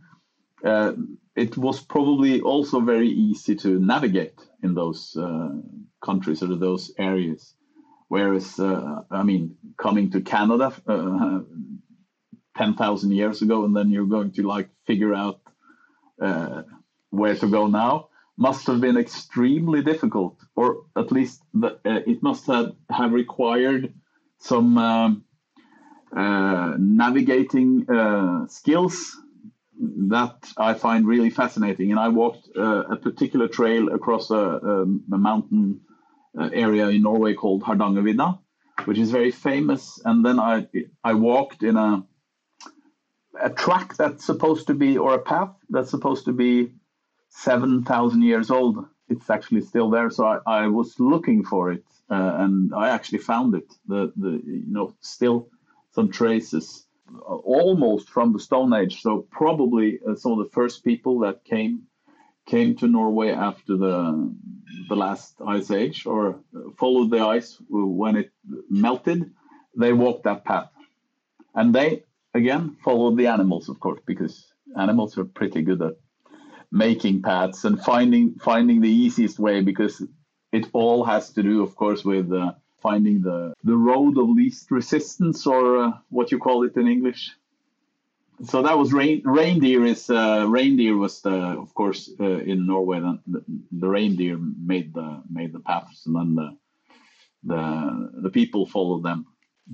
uh, 0.66 0.94
it 1.36 1.58
was 1.58 1.80
probably 1.82 2.42
also 2.42 2.80
very 2.80 3.10
easy 3.10 3.56
to 3.56 3.80
navigate 3.80 4.40
in 4.64 4.74
those 4.74 5.16
uh, 5.16 5.50
countries 6.04 6.42
or 6.42 6.56
those 6.56 6.92
areas. 6.98 7.54
Whereas, 8.08 8.60
uh, 8.60 9.02
I 9.10 9.24
mean, 9.24 9.56
coming 9.78 10.12
to 10.12 10.22
Canada 10.22 10.74
uh, 10.88 11.40
10,000 12.58 13.12
years 13.12 13.42
ago, 13.42 13.66
and 13.66 13.76
then 13.76 13.90
you're 13.90 14.06
going 14.06 14.32
to 14.34 14.44
like 14.44 14.70
figure 14.86 15.14
out 15.14 15.42
uh, 16.22 16.64
where 17.10 17.36
to 17.36 17.48
go 17.48 17.68
now, 17.68 18.10
must 18.38 18.68
have 18.68 18.82
been 18.82 18.98
extremely 18.98 19.82
difficult, 19.82 20.40
or 20.56 20.86
at 20.96 21.12
least 21.12 21.42
the, 21.54 21.68
uh, 21.86 22.02
it 22.08 22.24
must 22.24 22.48
have, 22.48 22.74
have 22.90 23.14
required 23.14 23.94
some 24.40 24.78
um, 24.78 25.24
uh, 26.16 26.76
navigating 26.78 27.90
uh, 27.90 28.48
skills 28.48 29.16
that 30.10 30.36
I 30.58 30.74
find 30.74 31.08
really 31.08 31.30
fascinating. 31.30 31.92
And 31.92 32.00
I 32.00 32.10
walked 32.10 32.50
uh, 32.56 32.84
a 32.92 32.96
particular 32.96 33.48
trail 33.48 33.94
across 33.94 34.30
a, 34.32 34.36
a, 34.36 34.82
a 34.84 35.18
mountain 35.18 35.82
uh, 36.40 36.50
area 36.54 36.88
in 36.90 37.04
Norway 37.04 37.34
called 37.34 37.64
Hardangervidda, 37.64 38.40
which 38.86 38.98
is 38.98 39.12
very 39.12 39.32
famous. 39.32 40.00
And 40.06 40.26
then 40.26 40.40
I 40.40 40.68
I 41.04 41.14
walked 41.14 41.64
in 41.64 41.78
a 41.78 42.04
a 43.42 43.50
track 43.50 43.96
that's 43.98 44.26
supposed 44.26 44.68
to 44.68 44.74
be 44.74 44.98
or 44.98 45.16
a 45.16 45.20
path 45.20 45.54
that's 45.70 45.90
supposed 45.90 46.26
to 46.26 46.34
be 46.34 46.74
seven 47.34 47.84
thousand 47.84 48.22
years 48.22 48.52
old. 48.52 48.86
It's 49.10 49.30
actually 49.30 49.62
still 49.62 49.90
there. 49.90 50.10
So 50.10 50.26
I, 50.26 50.64
I 50.64 50.68
was 50.68 51.00
looking 51.00 51.44
for 51.44 51.72
it, 51.72 51.84
uh, 52.10 52.36
and 52.44 52.74
I 52.74 52.90
actually 52.90 53.20
found 53.20 53.56
it. 53.56 53.74
The 53.88 54.12
the 54.16 54.42
you 54.46 54.66
know 54.68 54.96
still 55.02 55.50
some 55.92 56.10
traces 56.12 56.86
almost 57.28 58.10
from 58.10 58.34
the 58.34 58.40
Stone 58.40 58.74
Age. 58.74 59.02
So 59.02 59.28
probably 59.32 60.00
uh, 60.08 60.16
some 60.16 60.32
of 60.34 60.40
the 60.40 60.52
first 60.52 60.84
people 60.84 61.20
that 61.20 61.44
came 61.44 61.84
came 62.46 62.76
to 62.78 62.88
Norway 62.88 63.30
after 63.32 63.78
the 63.78 64.34
the 64.90 64.96
last 64.96 65.36
ice 65.46 65.72
age 65.72 66.06
or 66.06 66.40
followed 66.78 67.10
the 67.12 67.22
ice 67.22 67.58
when 67.70 68.16
it 68.16 68.32
melted. 68.70 69.32
They 69.76 69.94
walked 69.94 70.24
that 70.24 70.46
path, 70.46 70.70
and 71.56 71.74
they 71.74 72.04
again 72.34 72.78
followed 72.84 73.18
the 73.18 73.28
animals, 73.28 73.70
of 73.70 73.80
course, 73.80 74.02
because 74.06 74.54
animals 74.78 75.18
are 75.18 75.26
pretty 75.26 75.62
good 75.64 75.82
at 75.82 75.96
making 76.74 77.22
paths 77.22 77.66
and 77.66 77.80
finding 77.80 78.34
finding 78.40 78.82
the 78.82 78.90
easiest 78.90 79.38
way 79.38 79.62
because 79.62 80.02
it 80.52 80.68
all 80.74 81.04
has 81.06 81.30
to 81.32 81.44
do, 81.44 81.62
of 81.62 81.76
course, 81.76 82.04
with 82.04 82.34
uh, 82.34 82.54
finding 82.82 83.22
the, 83.22 83.54
the 83.64 83.76
road 83.76 84.18
of 84.18 84.28
least 84.30 84.72
resistance, 84.72 85.48
or 85.48 85.78
uh, 85.78 85.92
what 86.10 86.32
you 86.32 86.40
call 86.40 86.64
it 86.64 86.76
in 86.76 86.88
English. 86.88 87.32
So 88.44 88.64
that 88.64 88.78
was 88.78 88.92
rain, 88.92 89.22
reindeer. 89.24 89.86
Is 89.86 90.10
uh, 90.10 90.46
reindeer 90.48 90.98
was 90.98 91.22
the, 91.22 91.36
of 91.36 91.74
course 91.76 92.10
uh, 92.20 92.40
in 92.52 92.66
Norway. 92.66 93.00
The, 93.28 93.44
the, 93.72 93.88
reindeer 93.88 94.38
made 94.38 94.94
the 94.94 95.22
made 95.30 95.54
the 95.54 95.60
paths, 95.60 96.08
and 96.08 96.16
then 96.16 96.36
the 96.36 96.58
the 97.44 98.22
the 98.24 98.30
people 98.32 98.66
followed 98.66 99.04
them. 99.04 99.28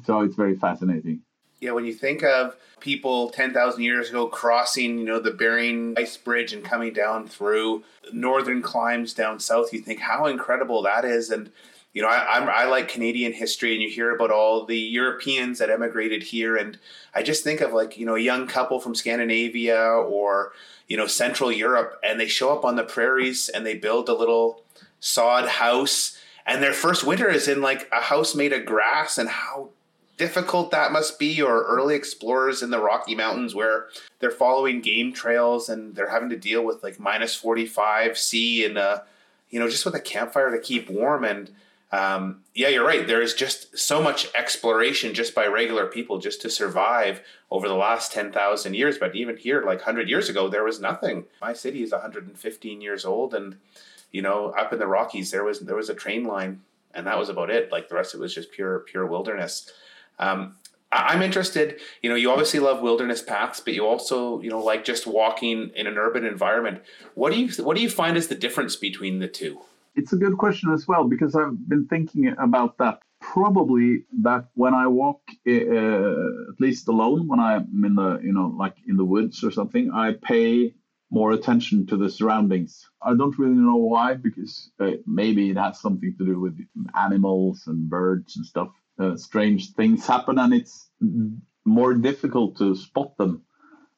So 0.04 0.22
it's 0.22 0.36
very 0.36 0.56
fascinating. 0.56 1.22
Yeah, 1.60 1.72
when 1.72 1.86
you 1.86 1.94
think 1.94 2.24
of 2.24 2.56
people 2.80 3.30
10,000 3.32 3.84
years 3.84 4.10
ago 4.10 4.28
crossing, 4.28 4.98
you 4.98 5.06
know, 5.06 5.20
the 5.20 5.32
Bering 5.32 5.96
Ice 5.98 6.16
Bridge 6.16 6.54
and 6.54 6.64
coming 6.64 6.94
down 6.94 7.28
through 7.28 7.84
northern 8.14 8.62
climes 8.62 9.14
down 9.14 9.40
south, 9.40 9.74
you 9.74 9.82
think 9.82 10.00
how 10.00 10.26
incredible 10.26 10.82
that 10.84 11.04
is. 11.04 11.30
And 11.30 11.52
you 11.94 12.04
know, 12.04 12.08
I, 12.08 12.38
I'm, 12.38 12.50
I 12.50 12.66
like 12.66 12.88
Canadian 12.88 13.34
history, 13.34 13.74
and 13.74 13.82
you 13.82 13.90
hear 13.90 14.14
about 14.14 14.32
all 14.32 14.66
the 14.66 14.78
Europeans 14.78 15.58
that 15.58 15.72
emigrated 15.72 16.22
here, 16.22 16.56
and 16.56 16.78
I 17.16 17.24
just 17.24 17.44
think 17.44 17.62
of 17.62 17.74
like 17.74 17.98
you 17.98 18.06
know 18.06 18.16
a 18.16 18.20
young 18.20 18.48
couple 18.48 18.80
from 18.80 18.94
Scandinavia 18.94 19.82
or 19.82 20.54
you 20.88 20.98
know 20.98 21.08
Central 21.08 21.52
Europe, 21.52 22.00
and 22.04 22.20
they 22.20 22.28
show 22.28 22.54
up 22.56 22.64
on 22.64 22.76
the 22.76 22.84
prairies 22.84 23.50
and 23.50 23.66
they 23.66 23.74
build 23.74 24.08
a 24.08 24.14
little 24.14 24.64
sod 25.00 25.48
house, 25.48 26.18
and 26.46 26.62
their 26.62 26.74
first 26.74 27.04
winter 27.04 27.28
is 27.28 27.48
in 27.48 27.62
like 27.62 27.90
a 27.92 28.02
house 28.02 28.36
made 28.36 28.54
of 28.54 28.68
grass, 28.68 29.18
and 29.18 29.28
how 29.28 29.70
difficult 30.20 30.70
that 30.70 30.92
must 30.92 31.18
be 31.18 31.42
or 31.42 31.64
early 31.64 31.96
explorers 31.96 32.62
in 32.62 32.70
the 32.70 32.80
rocky 32.80 33.16
mountains 33.16 33.56
where 33.56 33.88
they're 34.20 34.30
following 34.30 34.82
game 34.82 35.12
trails 35.12 35.70
and 35.70 35.96
they're 35.96 36.10
having 36.10 36.30
to 36.30 36.38
deal 36.38 36.64
with 36.64 36.84
like 36.84 37.00
minus 37.00 37.34
45 37.34 38.18
c 38.18 38.66
and 38.66 38.78
uh 38.78 39.00
you 39.50 39.60
know 39.60 39.70
just 39.70 39.86
with 39.86 39.96
a 39.96 40.00
campfire 40.00 40.52
to 40.52 40.60
keep 40.60 40.90
warm 40.90 41.24
and 41.24 41.50
um, 41.92 42.44
yeah, 42.54 42.68
you're 42.68 42.86
right. 42.86 43.08
There 43.08 43.22
is 43.22 43.34
just 43.34 43.78
so 43.78 44.02
much 44.02 44.28
exploration 44.36 45.14
just 45.14 45.34
by 45.34 45.48
regular 45.48 45.88
people 45.88 46.20
just 46.20 46.42
to 46.42 46.50
survive 46.50 47.22
over 47.50 47.68
the 47.68 47.74
last 47.76 48.12
10,000 48.12 48.76
years. 48.76 49.00
But 49.00 49.16
even 49.16 49.38
here, 49.38 49.64
like 49.64 49.80
100 49.80 50.08
years 50.08 50.30
ago, 50.30 50.50
there 50.50 50.64
was 50.64 50.80
nothing. 50.80 51.26
My 51.42 51.54
city 51.54 51.82
is 51.82 51.92
115 51.92 52.82
years 52.82 53.06
old. 53.06 53.34
And, 53.34 53.58
you 54.12 54.22
know, 54.22 54.50
up 54.52 54.72
in 54.72 54.78
the 54.78 54.86
Rockies, 54.86 55.32
there 55.32 55.44
was, 55.44 55.62
there 55.62 55.76
was 55.76 55.90
a 55.90 55.96
train 55.96 56.26
line 56.26 56.62
and 56.94 57.08
that 57.08 57.18
was 57.18 57.30
about 57.30 57.50
it. 57.50 57.72
Like 57.72 57.90
the 57.90 57.96
rest 57.96 58.14
of 58.14 58.20
it 58.20 58.24
was 58.24 58.36
just 58.36 58.52
pure, 58.52 58.80
pure 58.80 59.08
wilderness. 59.08 59.72
Um, 60.20 60.56
I'm 60.92 61.22
interested, 61.22 61.80
you 62.02 62.10
know, 62.10 62.16
you 62.16 62.32
obviously 62.32 62.60
love 62.60 62.82
wilderness 62.82 63.22
paths, 63.22 63.60
but 63.60 63.76
you 63.76 63.86
also, 63.86 64.42
you 64.42 64.50
know, 64.50 64.64
like 64.64 64.84
just 64.84 65.06
walking 65.06 65.70
in 65.76 65.86
an 65.86 65.98
urban 65.98 66.26
environment. 66.26 66.82
What 67.14 67.32
do 67.32 67.40
you, 67.40 67.64
what 67.64 67.76
do 67.78 67.84
you 67.84 67.90
find 67.90 68.18
is 68.18 68.28
the 68.28 68.36
difference 68.36 68.76
between 68.76 69.20
the 69.20 69.28
two? 69.28 69.62
It's 69.96 70.14
a 70.14 70.18
good 70.18 70.38
question 70.38 70.72
as 70.74 70.88
well 70.88 71.04
because 71.04 71.36
I've 71.36 71.70
been 71.70 71.86
thinking 71.88 72.34
about 72.40 72.78
that. 72.80 73.02
Probably 73.22 74.06
that 74.22 74.46
when 74.56 74.74
I 74.74 74.88
walk, 74.88 75.22
uh, 75.48 75.52
at 75.52 76.60
least 76.60 76.88
alone, 76.88 77.28
when 77.28 77.40
I'm 77.40 77.84
in 77.86 77.96
the, 77.96 78.20
you 78.24 78.34
know, 78.34 78.48
like 78.58 78.76
in 78.88 78.98
the 78.98 79.06
woods 79.06 79.44
or 79.44 79.52
something, 79.52 79.92
I 79.92 80.16
pay 80.22 80.74
more 81.12 81.32
attention 81.34 81.86
to 81.88 81.98
the 81.98 82.10
surroundings. 82.10 82.90
I 83.02 83.16
don't 83.16 83.38
really 83.38 83.56
know 83.56 83.76
why, 83.76 84.14
because 84.14 84.72
uh, 84.80 84.92
maybe 85.06 85.50
it 85.50 85.58
has 85.58 85.80
something 85.80 86.16
to 86.18 86.26
do 86.26 86.40
with 86.40 86.58
animals 86.96 87.64
and 87.68 87.90
birds 87.90 88.38
and 88.38 88.46
stuff. 88.46 88.70
Uh, 89.00 89.16
strange 89.16 89.74
things 89.74 90.06
happen, 90.06 90.38
and 90.38 90.54
it's 90.54 90.90
more 91.64 91.94
difficult 91.94 92.58
to 92.58 92.76
spot 92.76 93.16
them. 93.18 93.44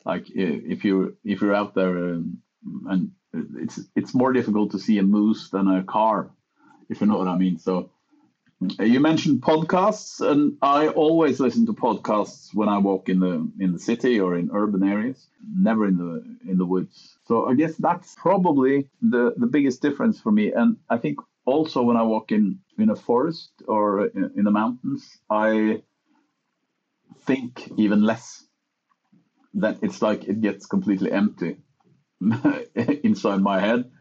Like 0.05 0.25
if 0.29 0.83
you 0.85 1.17
if 1.23 1.41
you're 1.41 1.55
out 1.55 1.73
there 1.73 1.97
and, 1.97 2.37
and 2.87 3.11
it's 3.33 3.79
it's 3.95 4.13
more 4.13 4.33
difficult 4.33 4.71
to 4.71 4.79
see 4.79 4.97
a 4.99 5.03
moose 5.03 5.49
than 5.49 5.67
a 5.67 5.83
car, 5.83 6.29
if 6.89 7.01
you 7.01 7.07
know 7.07 7.17
what 7.17 7.27
I 7.27 7.37
mean. 7.37 7.57
So 7.57 7.91
uh, 8.79 8.83
you 8.83 8.99
mentioned 8.99 9.41
podcasts, 9.41 10.21
and 10.21 10.57
I 10.61 10.89
always 10.89 11.39
listen 11.39 11.65
to 11.65 11.73
podcasts 11.73 12.53
when 12.53 12.69
I 12.69 12.77
walk 12.77 13.09
in 13.09 13.19
the 13.19 13.49
in 13.59 13.73
the 13.73 13.79
city 13.79 14.19
or 14.19 14.37
in 14.37 14.51
urban 14.53 14.83
areas, 14.83 15.27
never 15.55 15.87
in 15.87 15.97
the 15.97 16.23
in 16.49 16.57
the 16.57 16.65
woods. 16.65 17.17
So 17.27 17.47
I 17.47 17.55
guess 17.55 17.75
that's 17.75 18.15
probably 18.15 18.87
the 19.01 19.33
the 19.35 19.47
biggest 19.47 19.81
difference 19.81 20.19
for 20.19 20.31
me. 20.31 20.51
And 20.51 20.77
I 20.89 20.97
think 20.97 21.19
also 21.45 21.82
when 21.84 21.97
I 21.97 22.04
walk 22.04 22.32
in 22.32 22.60
in 22.77 22.89
a 22.89 22.95
forest 22.95 23.51
or 23.67 24.08
in, 24.08 24.32
in 24.36 24.43
the 24.43 24.51
mountains, 24.51 25.19
I 25.30 25.82
think 27.25 27.71
even 27.77 28.04
less. 28.04 28.43
That 29.56 29.80
it's 29.82 30.01
like 30.01 30.23
it 30.25 30.39
gets 30.39 30.65
completely 30.65 31.12
empty 31.12 31.58
inside 33.04 33.41
my 33.41 33.60
head, 33.60 33.91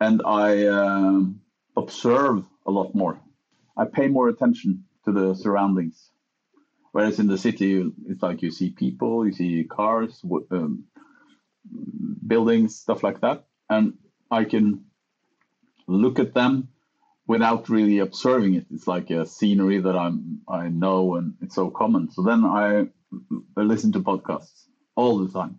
and 0.00 0.20
I 0.26 0.66
um, 0.66 1.42
observe 1.76 2.44
a 2.66 2.72
lot 2.72 2.92
more. 2.94 3.20
I 3.76 3.84
pay 3.84 4.08
more 4.08 4.28
attention 4.28 4.84
to 5.04 5.12
the 5.12 5.34
surroundings. 5.34 6.10
Whereas 6.90 7.20
in 7.20 7.28
the 7.28 7.38
city, 7.38 7.88
it's 8.08 8.22
like 8.22 8.42
you 8.42 8.50
see 8.50 8.70
people, 8.70 9.26
you 9.26 9.32
see 9.32 9.64
cars, 9.64 10.24
um, 10.50 10.84
buildings, 12.26 12.76
stuff 12.76 13.04
like 13.04 13.20
that, 13.20 13.44
and 13.70 13.92
I 14.30 14.44
can 14.44 14.86
look 15.86 16.18
at 16.18 16.34
them 16.34 16.68
without 17.26 17.68
really 17.68 17.98
observing 17.98 18.54
it. 18.54 18.66
It's 18.70 18.86
like 18.86 19.10
a 19.10 19.26
scenery 19.26 19.80
that 19.80 19.96
I'm 19.96 20.40
I 20.48 20.68
know 20.68 21.16
and 21.16 21.34
it's 21.40 21.54
so 21.54 21.70
common. 21.70 22.10
So 22.10 22.22
then 22.22 22.44
I, 22.44 22.86
I 23.56 23.62
listen 23.62 23.92
to 23.92 24.00
podcasts 24.00 24.66
all 24.94 25.18
the 25.18 25.32
time, 25.32 25.58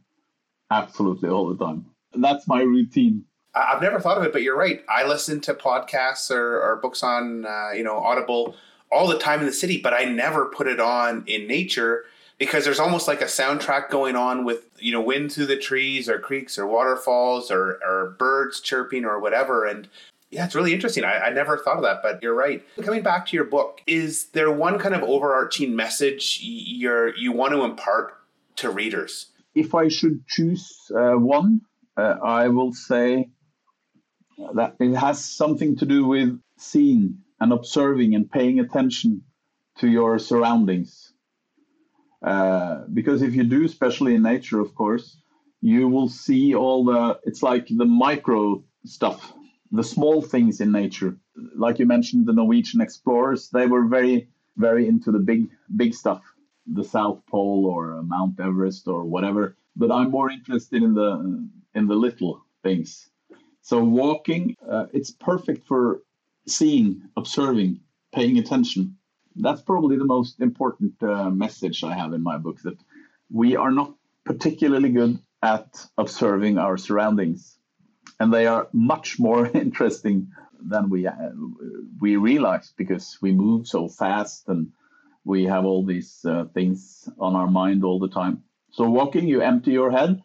absolutely 0.72 1.30
all 1.30 1.48
the 1.48 1.64
time 1.64 1.86
that's 2.16 2.48
my 2.48 2.62
routine. 2.62 3.26
I've 3.54 3.82
never 3.82 4.00
thought 4.00 4.18
of 4.18 4.24
it, 4.24 4.34
but 4.34 4.44
you're 4.44 4.58
right. 4.58 4.84
I 4.88 5.06
listen 5.06 5.42
to 5.42 5.54
podcasts 5.54 6.30
or, 6.30 6.62
or 6.62 6.76
books 6.78 7.02
on, 7.02 7.46
uh, 7.46 7.72
you 7.72 7.84
know, 7.84 7.98
Audible 7.98 8.56
all 8.92 9.08
the 9.08 9.18
time 9.18 9.40
in 9.40 9.46
the 9.46 9.54
city, 9.54 9.82
but 9.82 9.94
I 9.94 10.06
never 10.06 10.46
put 10.46 10.68
it 10.68 10.80
on 10.80 11.24
in 11.26 11.48
nature 11.48 12.06
because 12.38 12.64
there's 12.64 12.80
almost 12.80 13.08
like 13.08 13.22
a 13.22 13.26
soundtrack 13.26 13.90
going 13.90 14.16
on 14.16 14.46
with, 14.46 14.70
you 14.78 14.92
know, 14.92 15.02
wind 15.02 15.32
through 15.32 15.48
the 15.48 15.58
trees 15.58 16.08
or 16.08 16.20
creeks 16.20 16.58
or 16.58 16.68
waterfalls 16.68 17.50
or, 17.50 17.80
or 17.84 18.16
birds 18.20 18.60
chirping 18.60 19.06
or 19.06 19.20
whatever. 19.20 19.66
And 19.66 19.90
yeah, 20.30 20.46
it's 20.46 20.56
really 20.56 20.74
interesting. 20.74 21.04
I, 21.04 21.28
I 21.28 21.30
never 21.30 21.58
thought 21.58 21.78
of 21.78 21.84
that, 21.84 22.02
but 22.04 22.22
you're 22.22 22.36
right. 22.36 22.64
Coming 22.82 23.04
back 23.04 23.26
to 23.28 23.36
your 23.36 23.46
book, 23.46 23.82
is 23.88 24.28
there 24.32 24.52
one 24.52 24.78
kind 24.78 24.94
of 24.94 25.04
overarching 25.04 25.76
message 25.76 26.40
you're, 26.42 27.16
you 27.16 27.32
want 27.32 27.54
to 27.54 27.64
impart 27.64 28.14
to 28.58 28.70
readers? 28.70 29.28
If 29.56 29.74
I 29.74 29.88
should 29.88 30.28
choose 30.28 30.92
uh, 30.94 31.14
one, 31.14 31.62
uh, 31.96 32.16
I 32.24 32.50
will 32.50 32.74
say 32.74 33.30
that 34.54 34.76
it 34.80 34.96
has 34.96 35.24
something 35.24 35.76
to 35.78 35.86
do 35.86 36.06
with 36.06 36.40
seeing 36.58 37.20
and 37.40 37.54
observing 37.54 38.14
and 38.16 38.30
paying 38.30 38.60
attention 38.60 39.24
to 39.80 39.88
your 39.88 40.20
surroundings. 40.20 41.14
Uh, 42.22 42.84
because 42.94 43.22
if 43.22 43.34
you 43.34 43.44
do, 43.44 43.64
especially 43.64 44.16
in 44.16 44.24
nature, 44.24 44.60
of 44.60 44.74
course, 44.76 45.18
you 45.62 45.88
will 45.88 46.10
see 46.10 46.54
all 46.54 46.84
the, 46.86 47.20
it's 47.24 47.44
like 47.44 47.68
the 47.70 47.86
micro 47.86 48.64
stuff, 48.86 49.34
the 49.72 49.84
small 49.84 50.22
things 50.22 50.62
in 50.62 50.72
nature. 50.72 51.18
Like 51.56 51.80
you 51.80 51.86
mentioned, 51.86 52.26
the 52.26 52.34
Norwegian 52.34 52.82
explorers, 52.82 53.50
they 53.50 53.68
were 53.68 53.86
very, 53.86 54.30
very 54.56 54.88
into 54.88 55.12
the 55.12 55.20
big, 55.20 55.50
big 55.76 55.94
stuff, 55.94 56.22
the 56.66 56.84
South 56.84 57.22
Pole 57.28 57.66
or 57.66 58.02
Mount 58.04 58.40
Everest 58.40 58.88
or 58.88 59.04
whatever. 59.04 59.58
But 59.76 59.92
I'm 59.92 60.12
more 60.12 60.32
interested 60.32 60.84
in 60.84 60.94
the, 60.94 61.50
in 61.76 61.88
the 61.88 61.96
little 61.96 62.44
things. 62.64 63.10
So 63.62 63.84
walking, 63.84 64.56
uh, 64.70 64.88
it's 64.94 65.12
perfect 65.12 65.68
for 65.68 66.02
seeing, 66.48 67.04
observing, 67.18 67.82
paying 68.14 68.38
attention. 68.38 68.98
That's 69.36 69.62
probably 69.62 69.98
the 69.98 70.06
most 70.06 70.40
important 70.40 70.94
uh, 71.04 71.30
message 71.30 71.84
I 71.84 71.94
have 71.94 72.14
in 72.14 72.24
my 72.24 72.38
book 72.38 72.62
that 72.64 72.80
we 73.30 73.56
are 73.56 73.72
not 73.72 73.94
particularly 74.24 74.90
good 74.90 75.20
at 75.44 75.86
observing 75.98 76.58
our 76.58 76.78
surroundings, 76.78 77.57
and 78.20 78.34
they 78.34 78.48
are 78.48 78.68
much 78.74 79.20
more 79.20 79.48
interesting 79.54 80.32
than 80.60 80.90
we 80.90 81.08
uh, 81.08 81.14
we 82.02 82.16
realize 82.16 82.74
because 82.78 83.18
we 83.22 83.32
move 83.32 83.68
so 83.68 83.88
fast 83.88 84.48
and 84.50 84.72
we 85.24 85.44
have 85.44 85.66
all 85.66 85.86
these 85.86 86.26
uh, 86.26 86.46
things 86.54 87.10
on 87.20 87.36
our 87.36 87.48
mind 87.48 87.84
all 87.84 88.00
the 88.00 88.08
time. 88.08 88.44
So 88.72 88.90
walking, 88.90 89.28
you 89.28 89.42
empty 89.42 89.72
your 89.72 89.92
head 89.92 90.22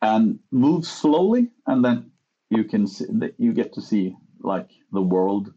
and 0.00 0.38
move 0.50 0.86
slowly, 0.86 1.50
and 1.66 1.84
then 1.84 2.10
you 2.50 2.64
can 2.64 2.86
see, 2.86 3.06
you 3.38 3.52
get 3.52 3.74
to 3.74 3.82
see 3.82 4.16
like 4.40 4.70
the 4.92 5.02
world 5.02 5.52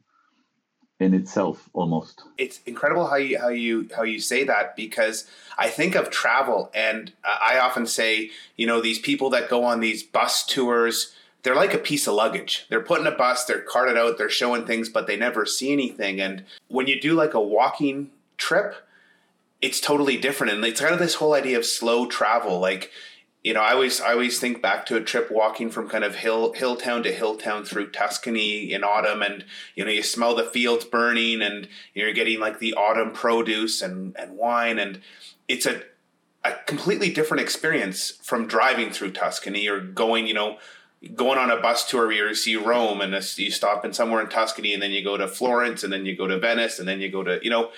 in 0.99 1.13
itself 1.13 1.69
almost 1.71 2.23
it's 2.37 2.59
incredible 2.65 3.07
how 3.07 3.15
you 3.15 3.39
how 3.39 3.47
you 3.47 3.87
how 3.95 4.03
you 4.03 4.19
say 4.19 4.43
that 4.43 4.75
because 4.75 5.25
i 5.57 5.69
think 5.69 5.95
of 5.95 6.09
travel 6.09 6.69
and 6.73 7.13
i 7.23 7.57
often 7.57 7.85
say 7.85 8.29
you 8.57 8.67
know 8.67 8.81
these 8.81 8.99
people 8.99 9.29
that 9.29 9.49
go 9.49 9.63
on 9.63 9.79
these 9.79 10.03
bus 10.03 10.45
tours 10.45 11.15
they're 11.43 11.55
like 11.55 11.73
a 11.73 11.79
piece 11.79 12.07
of 12.07 12.15
luggage. 12.15 12.65
They're 12.69 12.81
put 12.81 12.99
in 12.99 13.07
a 13.07 13.11
bus 13.11 13.45
they're 13.45 13.61
carted 13.61 13.97
out 13.97 14.17
they're 14.17 14.29
showing 14.29 14.65
things 14.65 14.89
but 14.89 15.07
they 15.07 15.17
never 15.17 15.45
see 15.45 15.71
anything. 15.71 16.19
And 16.19 16.43
when 16.67 16.87
you 16.87 16.99
do 16.99 17.13
like 17.13 17.33
a 17.33 17.41
walking 17.41 18.11
trip 18.37 18.75
it's 19.61 19.81
totally 19.81 20.17
different. 20.17 20.53
And 20.53 20.63
it's 20.63 20.79
kind 20.79 20.93
of 20.93 20.99
this 20.99 21.15
whole 21.15 21.33
idea 21.33 21.57
of 21.57 21.65
slow 21.65 22.05
travel. 22.05 22.59
Like 22.59 22.91
you 23.43 23.53
know, 23.53 23.61
I 23.61 23.71
always 23.71 24.01
I 24.01 24.11
always 24.11 24.37
think 24.37 24.61
back 24.61 24.85
to 24.87 24.97
a 24.97 25.01
trip 25.01 25.31
walking 25.31 25.69
from 25.69 25.87
kind 25.87 26.03
of 26.03 26.15
hill 26.15 26.51
hill 26.53 26.75
town 26.75 27.03
to 27.03 27.11
hill 27.11 27.37
town 27.37 27.63
through 27.63 27.91
Tuscany 27.91 28.73
in 28.73 28.83
autumn, 28.83 29.21
and 29.21 29.45
you 29.75 29.85
know 29.85 29.91
you 29.91 30.03
smell 30.03 30.35
the 30.35 30.43
fields 30.43 30.83
burning, 30.83 31.41
and 31.41 31.69
you're 31.93 32.11
getting 32.11 32.39
like 32.39 32.59
the 32.59 32.73
autumn 32.73 33.13
produce 33.13 33.81
and 33.81 34.15
and 34.19 34.35
wine, 34.35 34.77
and 34.77 34.99
it's 35.47 35.65
a 35.65 35.83
a 36.43 36.53
completely 36.67 37.11
different 37.11 37.41
experience 37.41 38.11
from 38.23 38.45
driving 38.45 38.91
through 38.91 39.11
Tuscany 39.11 39.67
or 39.67 39.79
going, 39.79 40.27
you 40.27 40.33
know, 40.33 40.57
going 41.15 41.37
on 41.37 41.49
a 41.51 41.61
bus 41.61 41.89
tour 41.89 42.07
where 42.07 42.27
you 42.27 42.35
see 42.35 42.55
Rome 42.55 43.01
and 43.01 43.13
you 43.13 43.51
stop 43.51 43.85
in 43.85 43.93
somewhere 43.93 44.21
in 44.21 44.29
Tuscany, 44.29 44.73
and 44.73 44.81
then 44.81 44.91
you 44.91 45.03
go 45.03 45.17
to 45.17 45.27
Florence, 45.27 45.83
and 45.83 45.91
then 45.91 46.05
you 46.05 46.15
go 46.15 46.27
to 46.27 46.39
Venice, 46.39 46.79
and 46.79 46.87
then 46.87 47.01
you 47.01 47.09
go 47.09 47.23
to 47.23 47.39
you 47.41 47.49
know, 47.49 47.71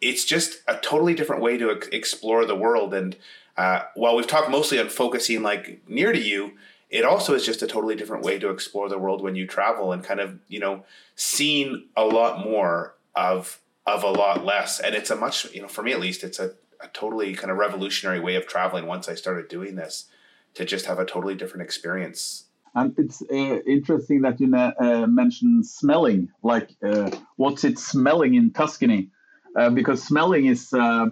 it's 0.00 0.24
just 0.24 0.62
a 0.66 0.76
totally 0.78 1.14
different 1.14 1.42
way 1.42 1.56
to 1.58 1.70
explore 1.70 2.44
the 2.44 2.56
world 2.56 2.94
and 2.94 3.16
uh, 3.56 3.82
while 3.94 4.14
we've 4.16 4.26
talked 4.26 4.50
mostly 4.50 4.78
on 4.78 4.88
focusing 4.88 5.42
like 5.42 5.80
near 5.88 6.12
to 6.12 6.20
you, 6.20 6.52
it 6.90 7.04
also 7.04 7.34
is 7.34 7.44
just 7.44 7.62
a 7.62 7.66
totally 7.66 7.96
different 7.96 8.22
way 8.22 8.38
to 8.38 8.50
explore 8.50 8.88
the 8.88 8.98
world 8.98 9.22
when 9.22 9.34
you 9.34 9.46
travel 9.46 9.92
and 9.92 10.04
kind 10.04 10.20
of 10.20 10.38
you 10.48 10.60
know 10.60 10.84
seeing 11.14 11.86
a 11.96 12.04
lot 12.04 12.44
more 12.44 12.94
of 13.14 13.60
of 13.86 14.02
a 14.02 14.10
lot 14.10 14.44
less. 14.44 14.78
And 14.78 14.94
it's 14.94 15.10
a 15.10 15.16
much 15.16 15.50
you 15.52 15.62
know 15.62 15.68
for 15.68 15.82
me 15.82 15.92
at 15.92 16.00
least 16.00 16.22
it's 16.22 16.38
a, 16.38 16.52
a 16.80 16.88
totally 16.88 17.34
kind 17.34 17.50
of 17.50 17.56
revolutionary 17.56 18.20
way 18.20 18.36
of 18.36 18.46
traveling. 18.46 18.86
Once 18.86 19.08
I 19.08 19.14
started 19.14 19.48
doing 19.48 19.76
this, 19.76 20.06
to 20.54 20.64
just 20.64 20.86
have 20.86 20.98
a 20.98 21.04
totally 21.04 21.34
different 21.34 21.62
experience 21.62 22.44
and 22.76 22.94
it's 22.98 23.22
uh, 23.22 23.58
interesting 23.66 24.20
that 24.20 24.38
you 24.38 24.54
uh, 24.54 25.06
mentioned 25.06 25.66
smelling. 25.66 26.28
Like, 26.42 26.70
uh, 26.84 27.10
what's 27.36 27.64
it 27.64 27.78
smelling 27.78 28.34
in 28.34 28.52
Tuscany? 28.52 29.10
Uh, 29.58 29.70
because 29.70 30.02
smelling 30.02 30.44
is 30.44 30.72
uh, 30.74 31.06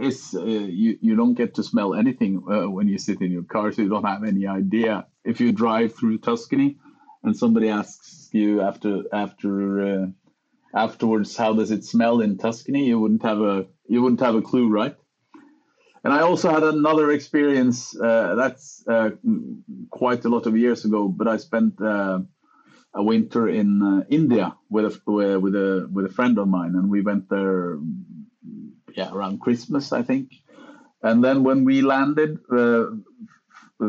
is 0.00 0.34
uh, 0.34 0.44
you 0.44 0.98
you 1.00 1.14
don't 1.14 1.34
get 1.34 1.54
to 1.54 1.62
smell 1.62 1.94
anything 1.94 2.42
when 2.74 2.88
you 2.88 2.98
sit 2.98 3.22
in 3.22 3.30
your 3.30 3.44
car, 3.44 3.70
so 3.70 3.82
you 3.82 3.88
don't 3.88 4.04
have 4.04 4.24
any 4.24 4.46
idea. 4.48 5.06
If 5.24 5.40
you 5.40 5.52
drive 5.52 5.94
through 5.94 6.18
Tuscany, 6.18 6.78
and 7.22 7.36
somebody 7.36 7.68
asks 7.68 8.28
you 8.32 8.60
after 8.60 9.04
after 9.12 10.12
afterwards, 10.74 11.36
how 11.36 11.52
does 11.52 11.70
it 11.70 11.84
smell 11.84 12.20
in 12.20 12.38
Tuscany? 12.38 12.86
You 12.86 12.98
wouldn't 12.98 13.22
have 13.22 13.40
a 13.40 13.66
you 13.86 14.02
wouldn't 14.02 14.20
have 14.20 14.34
a 14.34 14.42
clue, 14.42 14.68
right? 14.68 14.96
And 16.04 16.12
I 16.12 16.20
also 16.20 16.50
had 16.50 16.62
another 16.64 17.12
experience. 17.12 17.98
Uh, 17.98 18.34
that's 18.34 18.84
uh, 18.88 19.10
quite 19.90 20.24
a 20.24 20.28
lot 20.28 20.46
of 20.46 20.56
years 20.56 20.84
ago, 20.84 21.08
but 21.08 21.28
I 21.28 21.36
spent 21.36 21.80
uh, 21.80 22.20
a 22.94 23.02
winter 23.02 23.48
in 23.48 24.04
India 24.10 24.56
with 24.68 24.84
a 24.84 25.38
with 25.38 25.54
a 25.54 25.88
with 25.92 26.06
a 26.06 26.12
friend 26.12 26.38
of 26.38 26.48
mine, 26.48 26.74
and 26.74 26.90
we 26.90 27.02
went 27.02 27.28
there 27.30 27.78
yeah 28.96 29.12
around 29.12 29.40
Christmas, 29.40 29.92
I 29.92 30.02
think. 30.02 30.32
And 31.02 31.22
then 31.22 31.42
when 31.44 31.64
we 31.64 31.82
landed, 31.82 32.38
uh, 32.50 32.86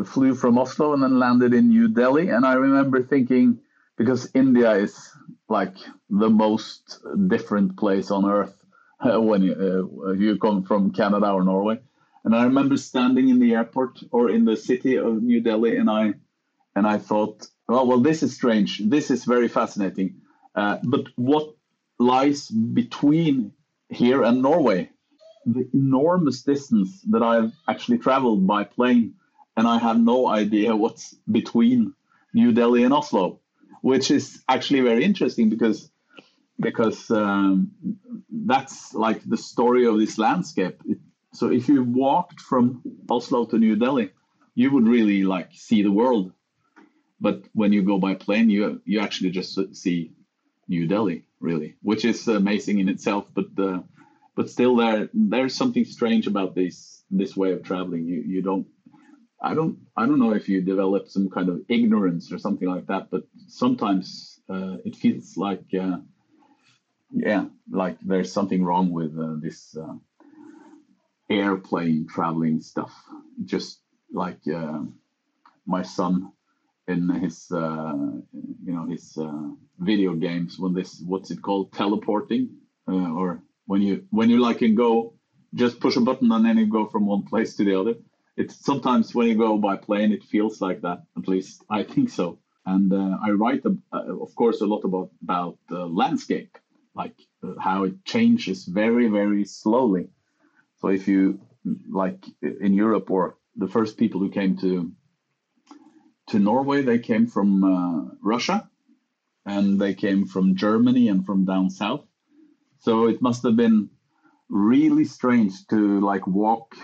flew 0.06 0.34
from 0.36 0.58
Oslo 0.58 0.93
and 0.93 1.04
then 1.04 1.19
landed 1.19 1.54
in 1.54 1.69
New 1.69 1.88
Delhi, 1.88 2.30
and 2.30 2.45
I 2.45 2.54
remember 2.54 3.04
thinking 3.04 3.60
because 3.97 4.30
India 4.34 4.71
is 4.71 5.10
like 5.49 5.76
the 6.10 6.30
most 6.30 6.99
different 7.28 7.78
place 7.78 8.10
on 8.10 8.26
earth 8.26 8.56
uh, 8.99 9.21
when 9.30 9.43
you, 9.43 10.02
uh, 10.08 10.12
you 10.13 10.38
come 10.38 10.63
from 10.63 10.91
Canada 10.91 11.32
or 11.32 11.43
Norway. 11.43 11.80
And 12.23 12.36
I 12.36 12.43
remember 12.45 12.77
standing 12.77 13.29
in 13.29 13.39
the 13.39 13.53
airport 13.53 13.99
or 14.12 14.29
in 14.29 14.45
the 14.45 14.55
city 14.55 14.95
of 14.95 15.21
New 15.21 15.41
Delhi, 15.41 15.77
and 15.77 15.89
I 15.89 16.13
and 16.75 16.88
I 16.88 16.97
thought, 16.97 17.47
oh 17.69 17.86
well, 17.86 17.99
this 17.99 18.23
is 18.23 18.33
strange. 18.33 18.79
This 18.79 19.12
is 19.12 19.25
very 19.25 19.47
fascinating. 19.47 20.21
Uh, 20.55 20.77
but 20.83 21.07
what 21.15 21.55
lies 21.99 22.47
between 22.47 23.51
here 23.89 24.23
and 24.23 24.41
Norway? 24.41 24.89
the 25.45 25.69
enormous 25.73 26.41
distance 26.41 27.01
that 27.09 27.21
I've 27.21 27.53
actually 27.67 27.97
traveled 27.97 28.47
by 28.47 28.63
plane, 28.63 29.15
and 29.57 29.67
I 29.67 29.77
have 29.77 29.99
no 29.99 30.27
idea 30.27 30.75
what's 30.75 31.13
between 31.31 31.93
New 32.33 32.51
Delhi 32.51 32.83
and 32.83 32.93
Oslo, 32.93 33.39
which 33.81 34.12
is 34.12 34.43
actually 34.49 34.81
very 34.81 35.03
interesting 35.03 35.49
because 35.49 35.89
because 36.59 37.09
um, 37.12 37.71
that's 38.29 38.93
like 38.93 39.27
the 39.27 39.38
story 39.38 39.86
of 39.86 39.99
this 39.99 40.17
landscape. 40.17 40.81
It, 40.86 40.99
so 41.34 41.52
if 41.52 41.67
you 41.67 41.84
walked 41.84 42.39
from 42.41 42.82
Oslo 43.10 43.46
to 43.46 43.58
New 43.58 43.76
Delhi, 43.76 44.12
you 44.56 44.72
would 44.72 44.88
really 44.88 45.24
like 45.24 45.50
see 45.54 45.82
the 45.82 45.91
world. 45.91 46.32
But 47.19 47.43
when 47.54 47.74
you 47.74 47.84
go 47.84 47.98
by 48.00 48.15
plane, 48.15 48.50
you 48.50 48.82
you 48.86 49.00
actually 49.00 49.32
just 49.32 49.58
see 49.76 50.13
New 50.67 50.88
Delhi, 50.88 51.26
really, 51.39 51.76
which 51.82 52.06
is 52.06 52.28
amazing 52.28 52.80
in 52.80 52.89
itself. 52.89 53.26
But 53.34 53.48
uh, 53.58 53.80
but 54.36 54.50
still 54.50 54.76
there 54.76 55.10
there's 55.13 55.56
something 55.56 55.86
strange 55.86 56.28
about 56.28 56.56
this 56.56 57.04
this 57.12 57.36
way 57.36 57.52
of 57.52 57.63
traveling 57.63 58.06
you 58.06 58.22
you 58.26 58.41
don't 58.41 58.67
i 59.41 59.54
don't 59.54 59.78
i 59.96 60.06
don't 60.06 60.19
know 60.19 60.34
if 60.34 60.50
you 60.50 60.62
develop 60.62 61.08
some 61.08 61.30
kind 61.30 61.50
of 61.50 61.62
ignorance 61.69 62.32
or 62.32 62.39
something 62.39 62.67
like 62.67 62.88
that 62.88 63.10
but 63.12 63.24
sometimes 63.48 64.39
uh, 64.50 64.78
it 64.86 64.96
feels 64.96 65.38
like 65.38 65.65
uh, 65.80 65.98
yeah 67.12 67.46
like 67.69 67.98
there's 68.02 68.32
something 68.32 68.63
wrong 68.63 68.91
with 68.91 69.17
uh, 69.17 69.36
this 69.39 69.76
uh, 69.78 69.93
airplane 71.39 72.08
traveling 72.08 72.62
stuff 72.62 72.93
just 73.46 73.82
like 74.12 74.39
uh, 74.48 74.80
my 75.65 75.82
son 75.82 76.32
in 76.88 77.10
his 77.10 77.50
uh, 77.52 77.93
you 78.65 78.74
know 78.74 78.86
his 78.86 79.17
video 79.80 80.13
games 80.13 80.60
when 80.60 80.74
this 80.74 81.02
what's 81.06 81.32
it 81.32 81.41
called 81.41 81.72
teleporting 81.74 82.50
or 82.88 83.41
when 83.65 83.82
you 83.82 84.06
when 84.12 84.30
you 84.30 84.39
like 84.39 84.60
can 84.60 84.76
go 84.76 85.13
just 85.56 85.80
push 85.80 85.96
a 85.96 86.02
button 86.02 86.32
and 86.32 86.46
then 86.46 86.58
you 86.58 86.65
go 86.67 86.86
from 86.88 87.06
one 87.06 87.24
place 87.24 87.56
to 87.56 87.63
the 87.63 87.80
other. 87.80 87.96
It's 88.36 88.65
sometimes 88.65 89.13
when 89.13 89.28
you 89.28 89.36
go 89.36 89.58
by 89.58 89.76
plane, 89.78 90.12
it 90.12 90.24
feels 90.24 90.60
like 90.62 90.82
that. 90.82 91.04
At 91.15 91.28
least 91.28 91.63
I 91.69 91.84
think 91.84 92.10
so. 92.10 92.39
And 92.65 92.91
uh, 92.91 93.17
I 93.24 93.32
write, 93.32 93.63
uh, 93.65 94.22
of 94.22 94.34
course, 94.36 94.62
a 94.62 94.65
lot 94.65 94.84
about 94.86 95.12
about 95.22 95.58
the 95.69 95.86
landscape, 95.86 96.58
like 96.96 97.15
uh, 97.43 97.54
how 97.60 97.84
it 97.84 98.04
changes 98.06 98.65
very 98.65 99.08
very 99.10 99.46
slowly. 99.46 100.08
So 100.84 100.89
if 100.89 101.08
you 101.10 101.41
like 101.89 102.26
in 102.43 102.76
Europe 102.76 103.10
or 103.10 103.38
the 103.58 103.69
first 103.69 103.98
people 103.98 104.22
who 104.22 104.30
came 104.30 104.58
to 104.58 104.93
to 106.30 106.39
Norway, 106.39 106.84
they 106.84 107.00
came 107.00 107.28
from 107.28 107.63
uh, 107.63 108.15
Russia, 108.22 108.69
and 109.46 109.82
they 109.82 109.96
came 109.96 110.26
from 110.28 110.58
Germany 110.58 111.10
and 111.10 111.26
from 111.26 111.46
down 111.46 111.72
south 111.72 112.06
so 112.84 113.08
it 113.08 113.22
must 113.22 113.43
have 113.43 113.56
been 113.56 113.89
really 114.50 115.06
strange 115.06 115.67
to 115.67 116.02
like 116.02 116.28
walk 116.28 116.76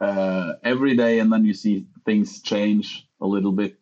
uh, 0.00 0.54
every 0.64 0.96
day 0.96 1.20
and 1.20 1.32
then 1.32 1.44
you 1.44 1.54
see 1.54 1.86
things 2.04 2.42
change 2.42 3.06
a 3.20 3.26
little 3.26 3.52
bit. 3.52 3.78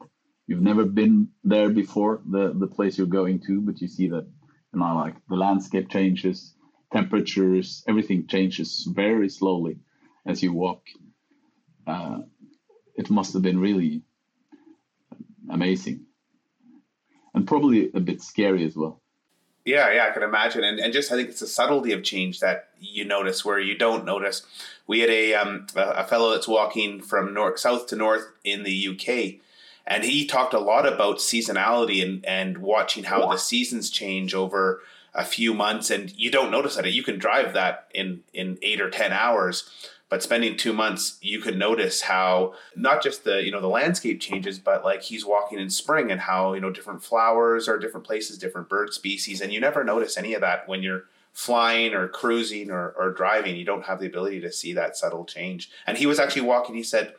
You've 0.46 0.62
never 0.62 0.84
been 0.84 1.28
there 1.44 1.70
before, 1.70 2.22
the, 2.30 2.52
the 2.54 2.66
place 2.66 2.98
you're 2.98 3.06
going 3.06 3.40
to, 3.46 3.62
but 3.62 3.80
you 3.80 3.88
see 3.88 4.08
that, 4.10 4.26
you 4.74 4.80
know, 4.80 4.94
like 4.96 5.16
the 5.30 5.36
landscape 5.36 5.90
changes, 5.90 6.54
temperatures, 6.92 7.84
everything 7.88 8.26
changes 8.26 8.86
very 8.90 9.28
slowly 9.28 9.78
as 10.26 10.42
you 10.42 10.52
walk. 10.52 10.82
Uh, 11.86 12.18
it 12.94 13.10
must 13.10 13.32
have 13.32 13.42
been 13.42 13.58
really 13.58 14.02
amazing 15.50 16.06
and 17.34 17.46
probably 17.46 17.90
a 17.94 18.00
bit 18.00 18.20
scary 18.20 18.64
as 18.64 18.76
well. 18.76 19.00
Yeah, 19.64 19.92
yeah, 19.92 20.08
I 20.08 20.10
can 20.10 20.24
imagine, 20.24 20.64
and 20.64 20.80
and 20.80 20.92
just 20.92 21.12
I 21.12 21.14
think 21.14 21.28
it's 21.28 21.40
a 21.40 21.46
subtlety 21.46 21.92
of 21.92 22.02
change 22.02 22.40
that 22.40 22.70
you 22.80 23.04
notice 23.04 23.44
where 23.44 23.60
you 23.60 23.78
don't 23.78 24.04
notice. 24.04 24.42
We 24.88 25.00
had 25.00 25.10
a 25.10 25.34
um, 25.34 25.68
a 25.76 26.04
fellow 26.04 26.32
that's 26.32 26.48
walking 26.48 27.00
from 27.00 27.32
north 27.32 27.60
south 27.60 27.86
to 27.88 27.96
north 27.96 28.26
in 28.42 28.64
the 28.64 28.88
UK, 28.88 29.40
and 29.86 30.02
he 30.02 30.26
talked 30.26 30.52
a 30.52 30.58
lot 30.58 30.92
about 30.92 31.18
seasonality 31.18 32.02
and 32.02 32.26
and 32.26 32.58
watching 32.58 33.04
how 33.04 33.30
the 33.30 33.36
seasons 33.36 33.88
change 33.88 34.34
over 34.34 34.82
a 35.14 35.24
few 35.24 35.52
months, 35.52 35.90
and 35.90 36.12
you 36.16 36.30
don't 36.30 36.50
notice 36.50 36.76
that. 36.76 36.90
You 36.90 37.02
can 37.02 37.18
drive 37.18 37.52
that 37.54 37.88
in 37.94 38.22
in 38.32 38.58
eight 38.62 38.80
or 38.80 38.90
ten 38.90 39.12
hours, 39.12 39.70
but 40.12 40.22
spending 40.22 40.58
two 40.58 40.74
months 40.74 41.16
you 41.22 41.40
could 41.40 41.56
notice 41.56 42.02
how 42.02 42.52
not 42.76 43.02
just 43.02 43.24
the 43.24 43.42
you 43.42 43.50
know 43.50 43.62
the 43.62 43.66
landscape 43.66 44.20
changes 44.20 44.58
but 44.58 44.84
like 44.84 45.00
he's 45.00 45.24
walking 45.24 45.58
in 45.58 45.70
spring 45.70 46.10
and 46.10 46.20
how 46.20 46.52
you 46.52 46.60
know 46.60 46.70
different 46.70 47.02
flowers 47.02 47.66
are 47.66 47.78
different 47.78 48.04
places 48.04 48.36
different 48.36 48.68
bird 48.68 48.92
species 48.92 49.40
and 49.40 49.54
you 49.54 49.58
never 49.58 49.82
notice 49.82 50.18
any 50.18 50.34
of 50.34 50.42
that 50.42 50.68
when 50.68 50.82
you're 50.82 51.04
flying 51.32 51.94
or 51.94 52.08
cruising 52.08 52.70
or, 52.70 52.90
or 52.90 53.10
driving 53.10 53.56
you 53.56 53.64
don't 53.64 53.86
have 53.86 54.00
the 54.00 54.06
ability 54.06 54.38
to 54.38 54.52
see 54.52 54.74
that 54.74 54.98
subtle 54.98 55.24
change 55.24 55.70
and 55.86 55.96
he 55.96 56.04
was 56.04 56.18
actually 56.18 56.42
walking 56.42 56.74
he 56.74 56.82
said 56.82 57.14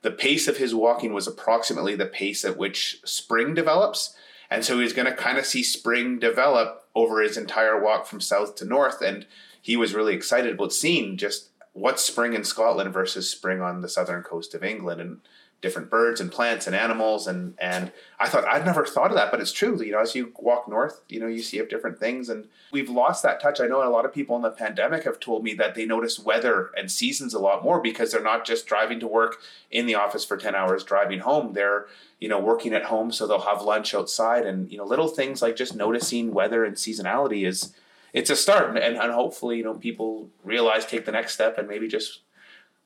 the 0.00 0.10
pace 0.10 0.48
of 0.48 0.56
his 0.56 0.74
walking 0.74 1.12
was 1.12 1.28
approximately 1.28 1.94
the 1.94 2.06
pace 2.06 2.44
at 2.44 2.56
which 2.56 3.00
spring 3.04 3.54
develops 3.54 4.16
and 4.52 4.64
so 4.64 4.78
he's 4.78 4.92
going 4.92 5.06
to 5.06 5.14
kind 5.14 5.38
of 5.38 5.46
see 5.46 5.62
spring 5.62 6.18
develop 6.18 6.84
over 6.94 7.20
his 7.20 7.36
entire 7.36 7.82
walk 7.82 8.06
from 8.06 8.20
south 8.20 8.54
to 8.56 8.64
north 8.64 9.00
and 9.02 9.26
he 9.62 9.76
was 9.76 9.94
really 9.94 10.14
excited 10.14 10.54
about 10.54 10.72
seeing 10.72 11.16
just 11.16 11.50
what's 11.72 12.02
spring 12.02 12.34
in 12.34 12.44
Scotland 12.44 12.92
versus 12.92 13.30
spring 13.30 13.60
on 13.60 13.80
the 13.80 13.88
southern 13.88 14.22
coast 14.22 14.54
of 14.54 14.64
England. 14.64 15.00
And 15.00 15.20
different 15.62 15.88
birds 15.88 16.20
and 16.20 16.30
plants 16.30 16.66
and 16.66 16.76
animals 16.76 17.26
and 17.26 17.54
and 17.58 17.92
I 18.18 18.28
thought 18.28 18.44
I'd 18.46 18.66
never 18.66 18.84
thought 18.84 19.10
of 19.10 19.16
that 19.16 19.30
but 19.30 19.40
it's 19.40 19.52
true 19.52 19.80
you 19.80 19.92
know 19.92 20.00
as 20.00 20.14
you 20.14 20.32
walk 20.36 20.68
north 20.68 21.00
you 21.08 21.20
know 21.20 21.28
you 21.28 21.40
see 21.40 21.62
different 21.64 21.98
things 21.98 22.28
and 22.28 22.48
we've 22.72 22.90
lost 22.90 23.22
that 23.22 23.40
touch. 23.40 23.60
I 23.60 23.68
know 23.68 23.86
a 23.86 23.88
lot 23.88 24.04
of 24.04 24.12
people 24.12 24.36
in 24.36 24.42
the 24.42 24.50
pandemic 24.50 25.04
have 25.04 25.20
told 25.20 25.44
me 25.44 25.54
that 25.54 25.74
they 25.74 25.86
notice 25.86 26.18
weather 26.18 26.70
and 26.76 26.90
seasons 26.90 27.32
a 27.32 27.38
lot 27.38 27.62
more 27.62 27.80
because 27.80 28.10
they're 28.10 28.22
not 28.22 28.44
just 28.44 28.66
driving 28.66 29.00
to 29.00 29.06
work 29.06 29.36
in 29.70 29.86
the 29.86 29.94
office 29.94 30.24
for 30.24 30.36
10 30.36 30.54
hours 30.54 30.84
driving 30.84 31.20
home. 31.20 31.52
They're 31.52 31.86
you 32.18 32.28
know 32.28 32.40
working 32.40 32.74
at 32.74 32.84
home 32.84 33.12
so 33.12 33.26
they'll 33.26 33.40
have 33.40 33.62
lunch 33.62 33.94
outside 33.94 34.44
and 34.44 34.70
you 34.70 34.78
know 34.78 34.84
little 34.84 35.08
things 35.08 35.40
like 35.40 35.56
just 35.56 35.76
noticing 35.76 36.34
weather 36.34 36.64
and 36.64 36.76
seasonality 36.76 37.46
is 37.46 37.72
it's 38.12 38.30
a 38.30 38.36
start, 38.36 38.76
and, 38.76 38.96
and 38.96 39.12
hopefully, 39.12 39.56
you 39.56 39.64
know, 39.64 39.74
people 39.74 40.28
realize 40.44 40.84
take 40.84 41.06
the 41.06 41.12
next 41.12 41.32
step 41.32 41.56
and 41.58 41.66
maybe 41.66 41.88
just 41.88 42.20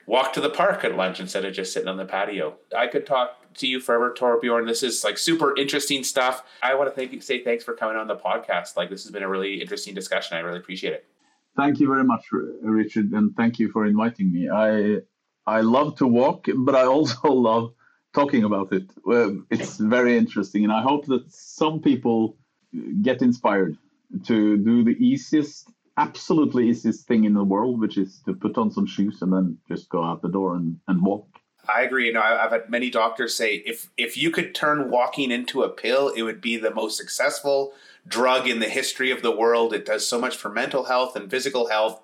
walk 0.06 0.32
to 0.32 0.40
the 0.40 0.50
park 0.50 0.84
at 0.84 0.96
lunch 0.96 1.20
instead 1.20 1.44
of 1.44 1.52
just 1.52 1.72
sitting 1.72 1.88
on 1.88 1.96
the 1.96 2.04
patio. 2.04 2.56
I 2.76 2.86
could 2.86 3.06
talk 3.06 3.54
to 3.54 3.66
you 3.66 3.80
forever, 3.80 4.14
Torbjørn. 4.16 4.66
This 4.66 4.82
is 4.82 5.04
like 5.04 5.18
super 5.18 5.56
interesting 5.56 6.04
stuff. 6.04 6.44
I 6.62 6.74
want 6.74 6.88
to 6.88 6.94
thank 6.94 7.22
say 7.22 7.42
thanks 7.42 7.64
for 7.64 7.74
coming 7.74 7.96
on 7.96 8.06
the 8.06 8.16
podcast. 8.16 8.76
Like 8.76 8.90
this 8.90 9.02
has 9.04 9.12
been 9.12 9.22
a 9.22 9.28
really 9.28 9.60
interesting 9.60 9.94
discussion. 9.94 10.36
I 10.36 10.40
really 10.40 10.58
appreciate 10.58 10.92
it. 10.92 11.06
Thank 11.56 11.80
you 11.80 11.88
very 11.88 12.04
much, 12.04 12.24
Richard, 12.62 13.12
and 13.12 13.34
thank 13.34 13.58
you 13.58 13.70
for 13.70 13.86
inviting 13.86 14.30
me. 14.32 14.48
I 14.50 14.98
I 15.46 15.60
love 15.60 15.96
to 15.96 16.06
walk, 16.06 16.46
but 16.54 16.74
I 16.74 16.84
also 16.84 17.28
love 17.50 17.72
talking 18.14 18.44
about 18.44 18.72
it. 18.72 18.90
It's 19.50 19.76
very 19.78 20.16
interesting, 20.16 20.64
and 20.64 20.72
I 20.72 20.82
hope 20.82 21.06
that 21.06 21.24
some 21.32 21.80
people 21.80 22.36
get 23.02 23.22
inspired 23.22 23.76
to 24.24 24.56
do 24.58 24.84
the 24.84 24.96
easiest, 25.10 25.70
absolutely 25.96 26.68
easiest 26.68 27.06
thing 27.06 27.24
in 27.24 27.34
the 27.34 27.44
world, 27.44 27.80
which 27.80 27.98
is 27.98 28.20
to 28.26 28.34
put 28.34 28.58
on 28.58 28.70
some 28.70 28.86
shoes 28.86 29.22
and 29.22 29.32
then 29.32 29.58
just 29.68 29.88
go 29.88 30.04
out 30.04 30.22
the 30.22 30.28
door 30.28 30.56
and, 30.56 30.78
and 30.88 31.02
walk. 31.02 31.26
I 31.68 31.82
agree. 31.82 32.06
You 32.06 32.12
know, 32.12 32.22
I've 32.22 32.52
had 32.52 32.70
many 32.70 32.90
doctors 32.90 33.34
say 33.34 33.56
if 33.66 33.90
if 33.96 34.16
you 34.16 34.30
could 34.30 34.54
turn 34.54 34.90
walking 34.90 35.30
into 35.30 35.62
a 35.62 35.68
pill, 35.68 36.08
it 36.10 36.22
would 36.22 36.40
be 36.40 36.56
the 36.56 36.72
most 36.72 36.96
successful 36.96 37.72
drug 38.06 38.46
in 38.46 38.60
the 38.60 38.68
history 38.68 39.10
of 39.10 39.22
the 39.22 39.34
world. 39.34 39.72
It 39.72 39.84
does 39.84 40.06
so 40.06 40.20
much 40.20 40.36
for 40.36 40.48
mental 40.48 40.84
health 40.84 41.16
and 41.16 41.30
physical 41.30 41.68
health, 41.68 42.00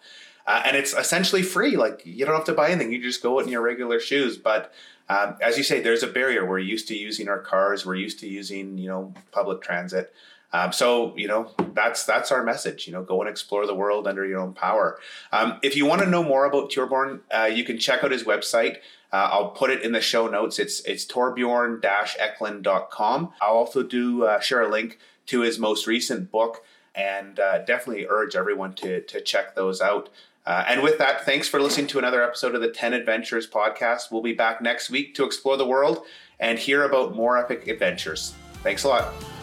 uh, 0.46 0.62
and 0.64 0.76
it's 0.76 0.94
essentially 0.94 1.42
free. 1.42 1.76
Like 1.76 2.02
you 2.04 2.24
don't 2.24 2.34
have 2.34 2.44
to 2.46 2.54
buy 2.54 2.70
anything; 2.70 2.92
you 2.92 3.00
just 3.00 3.22
go 3.22 3.38
in 3.38 3.48
your 3.48 3.62
regular 3.62 4.00
shoes. 4.00 4.36
But 4.36 4.72
um, 5.08 5.36
as 5.40 5.56
you 5.56 5.64
say, 5.64 5.80
there's 5.80 6.02
a 6.02 6.08
barrier. 6.08 6.44
We're 6.44 6.58
used 6.58 6.88
to 6.88 6.96
using 6.96 7.28
our 7.28 7.40
cars. 7.40 7.86
We're 7.86 7.94
used 7.94 8.18
to 8.20 8.28
using 8.28 8.78
you 8.78 8.88
know 8.88 9.14
public 9.30 9.62
transit. 9.62 10.12
Um, 10.52 10.72
so 10.72 11.16
you 11.16 11.28
know 11.28 11.50
that's 11.74 12.04
that's 12.04 12.30
our 12.30 12.42
message. 12.42 12.86
You 12.86 12.92
know, 12.92 13.02
go 13.02 13.20
and 13.20 13.28
explore 13.28 13.66
the 13.66 13.74
world 13.74 14.06
under 14.06 14.26
your 14.26 14.40
own 14.40 14.52
power. 14.52 14.98
Um, 15.32 15.58
if 15.62 15.76
you 15.76 15.86
want 15.86 16.02
to 16.02 16.08
know 16.08 16.22
more 16.22 16.44
about 16.44 16.70
Torbjørn, 16.70 17.20
uh, 17.34 17.44
you 17.44 17.64
can 17.64 17.78
check 17.78 18.04
out 18.04 18.12
his 18.12 18.24
website. 18.24 18.76
Uh, 19.12 19.28
I'll 19.30 19.50
put 19.50 19.70
it 19.70 19.82
in 19.82 19.92
the 19.92 20.00
show 20.00 20.28
notes. 20.28 20.58
It's 20.58 20.80
it's 20.80 21.04
torbjorn-eklund.com. 21.06 23.32
I'll 23.40 23.54
also 23.54 23.82
do 23.82 24.24
uh, 24.24 24.40
share 24.40 24.62
a 24.62 24.70
link 24.70 24.98
to 25.26 25.40
his 25.40 25.58
most 25.58 25.86
recent 25.86 26.30
book, 26.30 26.64
and 26.94 27.38
uh, 27.38 27.58
definitely 27.58 28.06
urge 28.08 28.36
everyone 28.36 28.72
to 28.74 29.00
to 29.02 29.20
check 29.20 29.54
those 29.54 29.80
out. 29.80 30.08
Uh, 30.44 30.64
and 30.66 30.82
with 30.82 30.98
that, 30.98 31.24
thanks 31.24 31.48
for 31.48 31.60
listening 31.60 31.86
to 31.86 31.98
another 31.98 32.22
episode 32.22 32.56
of 32.56 32.60
the 32.60 32.70
10 32.70 32.94
Adventures 32.94 33.48
podcast. 33.48 34.10
We'll 34.10 34.22
be 34.22 34.32
back 34.32 34.60
next 34.60 34.90
week 34.90 35.14
to 35.14 35.24
explore 35.24 35.56
the 35.56 35.66
world 35.66 36.04
and 36.40 36.58
hear 36.58 36.82
about 36.82 37.14
more 37.14 37.38
epic 37.38 37.68
adventures. 37.68 38.34
Thanks 38.64 38.82
a 38.82 38.88
lot. 38.88 39.41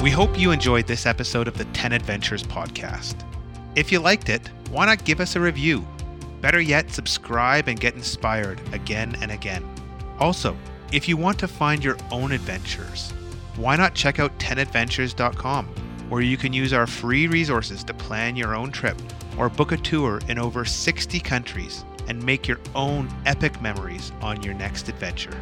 We 0.00 0.10
hope 0.10 0.38
you 0.38 0.50
enjoyed 0.50 0.86
this 0.86 1.04
episode 1.04 1.46
of 1.46 1.58
the 1.58 1.66
10 1.66 1.92
Adventures 1.92 2.42
podcast. 2.42 3.16
If 3.76 3.92
you 3.92 3.98
liked 3.98 4.30
it, 4.30 4.50
why 4.70 4.86
not 4.86 5.04
give 5.04 5.20
us 5.20 5.36
a 5.36 5.40
review? 5.40 5.86
Better 6.40 6.58
yet, 6.58 6.90
subscribe 6.90 7.68
and 7.68 7.78
get 7.78 7.96
inspired 7.96 8.62
again 8.72 9.14
and 9.20 9.30
again. 9.30 9.62
Also, 10.18 10.56
if 10.90 11.06
you 11.06 11.18
want 11.18 11.38
to 11.40 11.46
find 11.46 11.84
your 11.84 11.98
own 12.10 12.32
adventures, 12.32 13.12
why 13.56 13.76
not 13.76 13.94
check 13.94 14.18
out 14.18 14.38
10adventures.com, 14.38 15.66
where 16.08 16.22
you 16.22 16.38
can 16.38 16.54
use 16.54 16.72
our 16.72 16.86
free 16.86 17.26
resources 17.26 17.84
to 17.84 17.92
plan 17.92 18.36
your 18.36 18.54
own 18.54 18.70
trip 18.70 18.96
or 19.36 19.50
book 19.50 19.72
a 19.72 19.76
tour 19.76 20.22
in 20.28 20.38
over 20.38 20.64
60 20.64 21.20
countries 21.20 21.84
and 22.08 22.24
make 22.24 22.48
your 22.48 22.58
own 22.74 23.06
epic 23.26 23.60
memories 23.60 24.12
on 24.22 24.42
your 24.42 24.54
next 24.54 24.88
adventure. 24.88 25.38